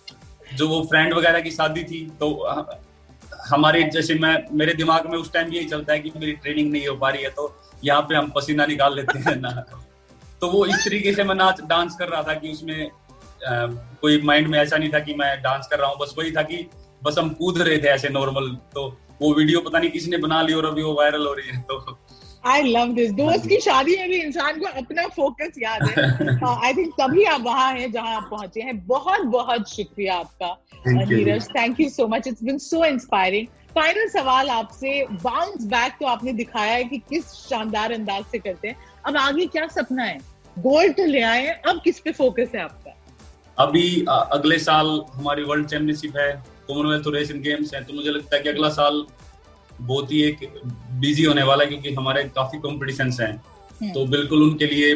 जो 0.56 0.68
वो 0.68 0.80
फ्रेंड 0.82 1.14
वगैरह 1.14 1.40
की 1.40 1.50
शादी 1.50 1.84
थी 1.84 2.04
तो 2.20 2.30
हमारी 3.48 3.82
जैसे 3.90 4.14
मैं 4.14 4.34
मेरे 4.52 4.74
दिमाग 4.74 5.06
में 5.10 5.16
उस 5.18 5.32
टाइम 5.32 5.52
यही 5.52 5.64
चलता 5.64 5.92
है 5.92 5.98
कि 5.98 6.12
मेरी 6.16 6.32
ट्रेनिंग 6.32 6.72
नहीं 6.72 6.86
हो 6.86 6.94
पा 6.96 7.08
रही 7.08 7.22
है 7.22 7.30
तो 7.30 7.54
यहाँ 7.84 8.02
पे 8.02 8.14
हम 8.14 8.30
पसीना 8.30 8.66
निकाल 8.66 8.96
लेते 8.96 9.18
हैं 9.18 9.36
ना। 9.36 9.50
तो 10.40 10.48
वो 10.50 10.64
इस 10.66 10.84
तरीके 10.84 11.12
से 11.12 11.24
मैं 11.24 11.34
नाच 11.34 11.60
डांस 11.60 11.96
कर 11.98 12.08
रहा 12.08 12.22
था 12.22 12.34
कि 12.34 12.52
उसमें 12.52 12.86
आ, 12.86 13.66
कोई 14.00 14.20
माइंड 14.22 14.48
में 14.48 14.58
ऐसा 14.58 14.76
नहीं 14.76 14.92
था 14.92 14.98
कि 14.98 15.14
मैं 15.14 15.36
डांस 15.42 15.68
कर 15.70 15.78
रहा 15.78 15.88
हूँ 15.90 15.98
बस 16.00 16.14
वही 16.18 16.32
था 16.32 16.42
कि 16.42 16.66
बस 17.04 17.18
हम 17.18 17.28
कूद 17.30 17.60
रहे 17.62 17.78
थे 17.78 17.88
ऐसे 17.88 18.08
नॉर्मल 18.08 18.48
तो 18.74 18.88
वो 19.22 19.32
वीडियो 19.34 19.60
पता 19.60 19.78
नहीं 19.78 19.90
किसी 19.90 20.10
ने 20.10 20.16
बना 20.16 20.42
ली 20.42 20.52
और 20.52 20.66
अभी 20.66 20.82
वो 20.82 20.92
वायरल 20.94 21.26
हो 21.26 21.32
रही 21.32 21.48
है 21.48 21.60
तो 21.60 21.98
आई 22.46 22.62
लव 22.62 22.92
दिस 22.94 23.10
दोस्त 23.12 23.46
की 23.48 23.60
शादी 23.60 23.96
में 23.96 24.08
भी 24.08 24.16
इंसान 24.16 24.60
को 24.60 24.66
अपना 24.66 25.06
फोकस 25.06 25.58
याद 25.58 25.82
है। 25.82 26.04
आई 26.64 26.72
थिंक 26.74 26.92
तभी 27.00 27.24
आप 27.24 27.40
वहाँ 27.40 27.72
हैं 27.72 27.90
जहाँ 27.92 28.14
आप 28.16 28.28
पहुँचे 28.30 28.60
हैं। 28.60 28.86
बहुत 28.86 29.20
बहुत 29.20 29.68
शुक्रिया 29.70 30.14
आपका 30.14 30.56
Neeraj. 30.86 31.48
Thank 31.48 31.80
you 31.80 31.88
so 31.88 32.06
much 32.08 32.26
it's 32.26 32.42
been 32.44 32.58
so 32.58 32.84
inspiring 32.84 33.46
final 33.74 34.08
सवाल 34.08 34.48
आपसे 34.50 35.06
बाउंस 35.12 35.64
बैक 35.64 35.92
तो 36.00 36.06
आपने 36.06 36.32
दिखाया 36.32 36.72
है 36.72 36.84
कि 36.84 36.98
किस 36.98 37.24
शानदार 37.24 37.92
अंदाज 37.92 38.24
से 38.24 38.38
करते 38.38 38.68
हैं। 38.68 38.76
अब 39.06 39.16
आगे 39.16 39.46
क्या 39.46 39.66
सपना 39.66 40.04
है? 40.04 40.18
गोल्ड 40.58 40.96
तो 40.96 41.04
ले 41.04 41.20
आए 41.22 41.46
अब 41.46 41.80
किस 41.84 42.00
पे 42.00 42.12
फोकस 42.12 42.52
है 42.54 42.62
आपका? 42.62 42.96
अभी 43.58 44.04
अगले 44.08 44.58
साल 44.58 45.00
हमारी 45.12 45.42
वर्ल्ड 45.42 45.68
चैंपियनशिप 45.68 46.16
है। 46.16 46.32
कॉमनवेल्थ 46.68 47.22
एशियन 47.22 47.40
गेम्स 47.40 47.74
है। 47.74 47.84
तो 47.84 47.94
मुझे 47.94 48.10
लगता 48.10 48.36
है 48.36 48.42
कि 48.42 48.48
अगला 48.48 48.68
साल 48.68 49.04
बहुत 49.80 50.12
ही 50.12 50.22
एक 50.22 50.38
बिज़ी 51.00 51.24
होने 51.24 51.42
वाला 51.42 51.64
है 51.64 51.68
क्योंकि 51.70 51.94
हमारे 51.94 52.24
काफ़ी 52.34 52.58
कॉम्पिटिशन 52.58 53.10
हैं। 53.20 53.32
हम्म। 53.32 53.92
तो 53.92 54.06
बिल्कुल 54.06 54.42
उनके 54.42 54.66
लिए 54.66 54.94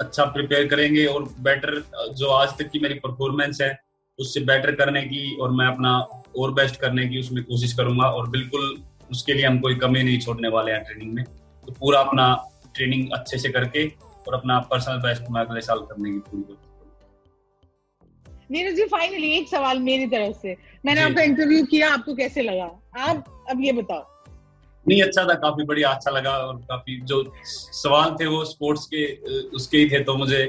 अच्छा 0.00 0.24
प्रिपेयर 0.24 0.66
करेंगे 0.68 1.04
और 1.06 1.22
बेटर 1.40 1.82
जो 2.18 2.30
आज 2.30 2.48
तक 2.58 2.70
की 2.70 2.78
मेरी 2.78 2.94
परफॉर्मेंस 2.94 3.60
है 3.60 3.78
उससे 4.18 4.40
बेटर 4.40 4.74
करने 4.74 5.02
की 5.02 5.36
और 5.36 5.50
मैं 5.50 5.66
अपना 5.66 5.98
और 6.38 6.52
बेस्ट 6.54 6.76
करने 6.80 7.06
की 7.08 7.20
उसमें 7.20 7.42
कोशिश 7.44 7.72
करूँगा 7.72 8.10
और 8.10 8.28
बिल्कुल 8.30 8.76
उसके 9.10 9.32
लिए 9.32 9.46
हम 9.46 9.58
कोई 9.60 9.74
कमी 9.74 10.02
नहीं 10.02 10.18
छोड़ने 10.18 10.48
वाले 10.48 10.72
हैं 10.72 10.82
ट्रेनिंग 10.84 11.12
में। 11.14 11.24
तो 11.24 11.72
पूरा 11.72 12.00
अपना 12.00 12.34
ट्रेनिंग 12.74 13.08
अच्छे 13.12 13.38
से 13.38 13.48
करके 13.48 13.86
और 14.28 14.34
अपना 14.34 14.58
पर्सनल 14.60 14.96
बेस्ट 14.96 15.30
मैं 15.30 15.40
अगले 15.40 15.60
साल 15.60 15.78
करने 15.78 16.10
की 16.10 16.18
पूरी 16.18 16.42
कोशिश 16.42 16.64
नीरज 18.50 18.74
जी 18.74 18.84
फाइनली 18.84 19.30
एक 19.30 19.48
सवाल 19.48 19.78
मेरी 19.78 20.06
तरफ़ 20.06 20.36
से। 20.42 20.56
मैंने 20.84 21.00
आपका 21.00 21.22
इंटरव्यू 21.22 21.64
किया 21.64 21.92
आपको 21.92 22.14
कैसे 22.14 22.42
लगा? 22.42 22.64
आप 22.98 23.46
अब 23.50 23.60
ये 23.60 23.72
बताओ। 23.72 24.15
नहीं 24.88 25.00
अच्छा 25.02 25.24
था 25.24 25.34
काफ़ी 25.42 25.64
बढ़िया 25.66 25.88
अच्छा 25.88 26.10
लगा 26.10 26.32
और 26.46 26.56
काफ़ी 26.68 27.00
जो 27.12 27.22
सवाल 27.46 28.16
थे 28.20 28.26
वो 28.26 28.44
स्पोर्ट्स 28.44 28.86
के 28.94 29.04
उसके 29.56 29.78
ही 29.78 29.90
थे 29.90 30.02
तो 30.04 30.16
मुझे 30.16 30.44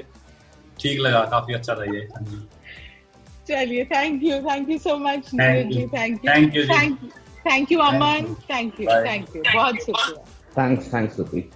ठीक 0.81 0.99
लगा 0.99 1.23
काफ़ी 1.31 1.53
अच्छा 1.53 1.75
था 1.75 1.83
ये। 1.93 2.07
चलिए 3.47 3.85
thank 3.85 4.23
you 4.23 4.39
thank 4.41 4.69
you 4.69 4.77
so 4.77 4.97
much 4.97 5.27
thank 5.33 5.75
you 5.75 5.87
thank 5.87 6.25
you 6.25 6.31
thank 6.31 6.55
you 6.55 6.63
thank 7.47 7.71
you 7.71 7.79
Aman 7.79 8.33
thank 8.49 8.79
you 8.81 8.87
thank 8.87 9.35
you 9.35 9.41
बहुत 9.53 9.75
शुक्रिया. 9.75 10.23
थैंक्स 10.57 10.93
थैंक्स 10.93 11.15
सुपी 11.17 11.49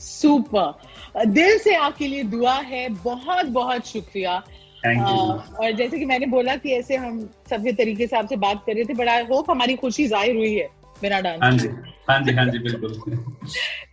सुपर 0.00 1.26
दिल 1.26 1.58
से 1.58 1.74
आपके 1.74 2.06
लिए 2.08 2.22
दुआ 2.34 2.54
है 2.70 2.88
बहुत 3.04 3.46
बहुत 3.60 3.86
शुक्रिया. 3.86 4.42
और 4.86 5.72
जैसे 5.76 5.98
कि 5.98 6.04
मैंने 6.04 6.26
बोला 6.26 6.54
कि 6.56 6.72
ऐसे 6.72 6.96
हम 6.96 7.20
सभ्य 7.50 7.72
तरीके 7.72 8.06
से 8.06 8.16
आपसे 8.16 8.36
बात 8.36 8.62
कर 8.66 8.74
रहे 8.74 8.84
थे 8.84 8.94
बट 8.94 9.08
आई 9.08 9.24
होप 9.30 9.50
हमारी 9.50 9.76
खुशी 9.76 10.06
ज़ाहिर 10.08 10.36
हुई 10.36 10.54
है. 10.54 10.68
मेरा 11.02 11.20
डांस 11.20 11.40
हाँ 11.42 11.50
जी 11.58 11.68
हाँ 12.08 12.20
जी 12.24 12.32
हाँ 12.34 12.44
जी 12.46 12.58
बिल्कुल। 12.58 13.16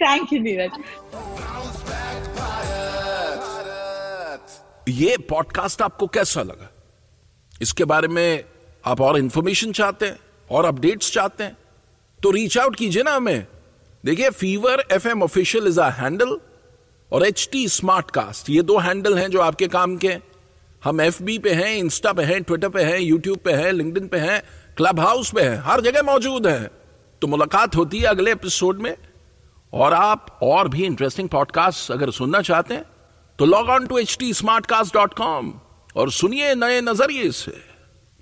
थैंक 0.02 0.34
यू 0.34 0.40
नीरज 0.42 0.72
ये 4.90 5.18
पॉडकास्ट 5.30 5.82
आपको 5.82 6.08
कैसा 6.08 6.42
लगा? 6.44 6.70
इसके 7.62 7.86
बारे 7.86 8.08
में 8.08 8.44
आप 8.86 9.02
और 9.02 9.18
इंफॉर्मेशन 9.18 9.72
चाहते 9.72 10.06
हैं 10.06 10.18
और 10.50 10.66
अपडेट्स 10.66 11.12
चाहते 11.14 11.44
हैं 11.44 11.58
तो 12.20 12.32
रीच 12.32 12.58
आउट 12.58 12.76
कीजिए 12.76 13.04
ना 13.04 13.12
हमें। 13.16 13.46
देखिए 14.04 14.30
Fever 14.30 14.84
F 14.92 15.08
M 15.08 15.24
official 15.24 15.68
is 15.68 15.80
a 15.82 15.90
handle 16.00 16.38
और 17.12 17.26
एच 17.26 17.48
टी 17.52 17.68
स्मार्ट 17.70 18.12
कास्ट 18.12 18.50
ये 18.50 18.62
दो 18.62 18.78
हैंडल 18.80 19.18
हैं 19.18 19.30
जो 19.32 19.42
आपके 19.42 19.68
काम 19.68 19.98
के 19.98 20.16
हम 20.84 21.02
एफ़ 21.02 21.22
बी 21.24 21.38
पे 21.40 21.54
हैं 21.54 21.76
इंस्टा 21.76 22.14
पे 22.14 22.24
हैं 22.24 22.42
ट्विटर 22.44 22.70
पे 22.70 22.84
हैं 22.84 23.00
यूट्यूब 23.00 23.38
पे 23.46 23.54
हैं 23.54 23.72
लिंक्डइन 23.72 24.08
पे 24.08 24.18
हैं 24.20 24.42
क्लब 24.78 25.00
हाउस 25.00 25.32
पे 25.36 25.42
हैं 25.42 25.58
हर 25.66 25.82
जगह 25.82 26.02
मौजूद 26.04 26.48
हैं। 26.48 26.70
तो 27.24 27.28
मुलाकात 27.28 27.76
होती 27.76 28.00
है 28.00 28.06
अगले 28.06 28.32
एपिसोड 28.32 28.80
में। 28.80 28.96
और 29.74 29.94
आप 29.94 30.40
और 30.44 30.68
भी 30.68 30.84
इंटरेस्टिंग 30.84 31.30
पॉडकास्ट 31.30 31.92
अगर 31.92 32.12
सुनना 32.12 32.42
चाहते 32.42 32.74
हैं 32.74 32.84
तो 33.40 33.46
log 33.46 33.70
on 33.70 33.86
to 33.88 33.98
H 33.98 34.16
T 34.20 34.34
smart 34.34 34.66
cast 34.66 34.94
dot 34.94 35.14
com 35.14 35.54
और 35.96 36.12
सुनिए 36.12 36.54
नए 36.56 36.82
नज़रिए 36.82 37.32
से। 37.32 37.52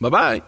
बाय 0.02 0.42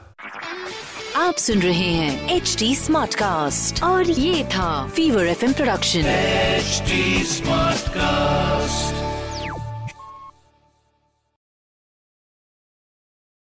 आप 1.15 1.35
सुन 1.35 1.61
रहे 1.61 1.89
हैं 1.93 2.35
एच 2.35 2.55
टी 2.59 2.75
स्मार्ट 2.75 3.15
कास्ट 3.15 3.83
और 3.83 4.09
ये 4.09 4.43
था 4.45 4.87
Fever 4.87 5.25
F 5.25 5.45
production 5.53 5.99
H 5.99 6.83
smart 7.27 7.89
cast 7.89 9.02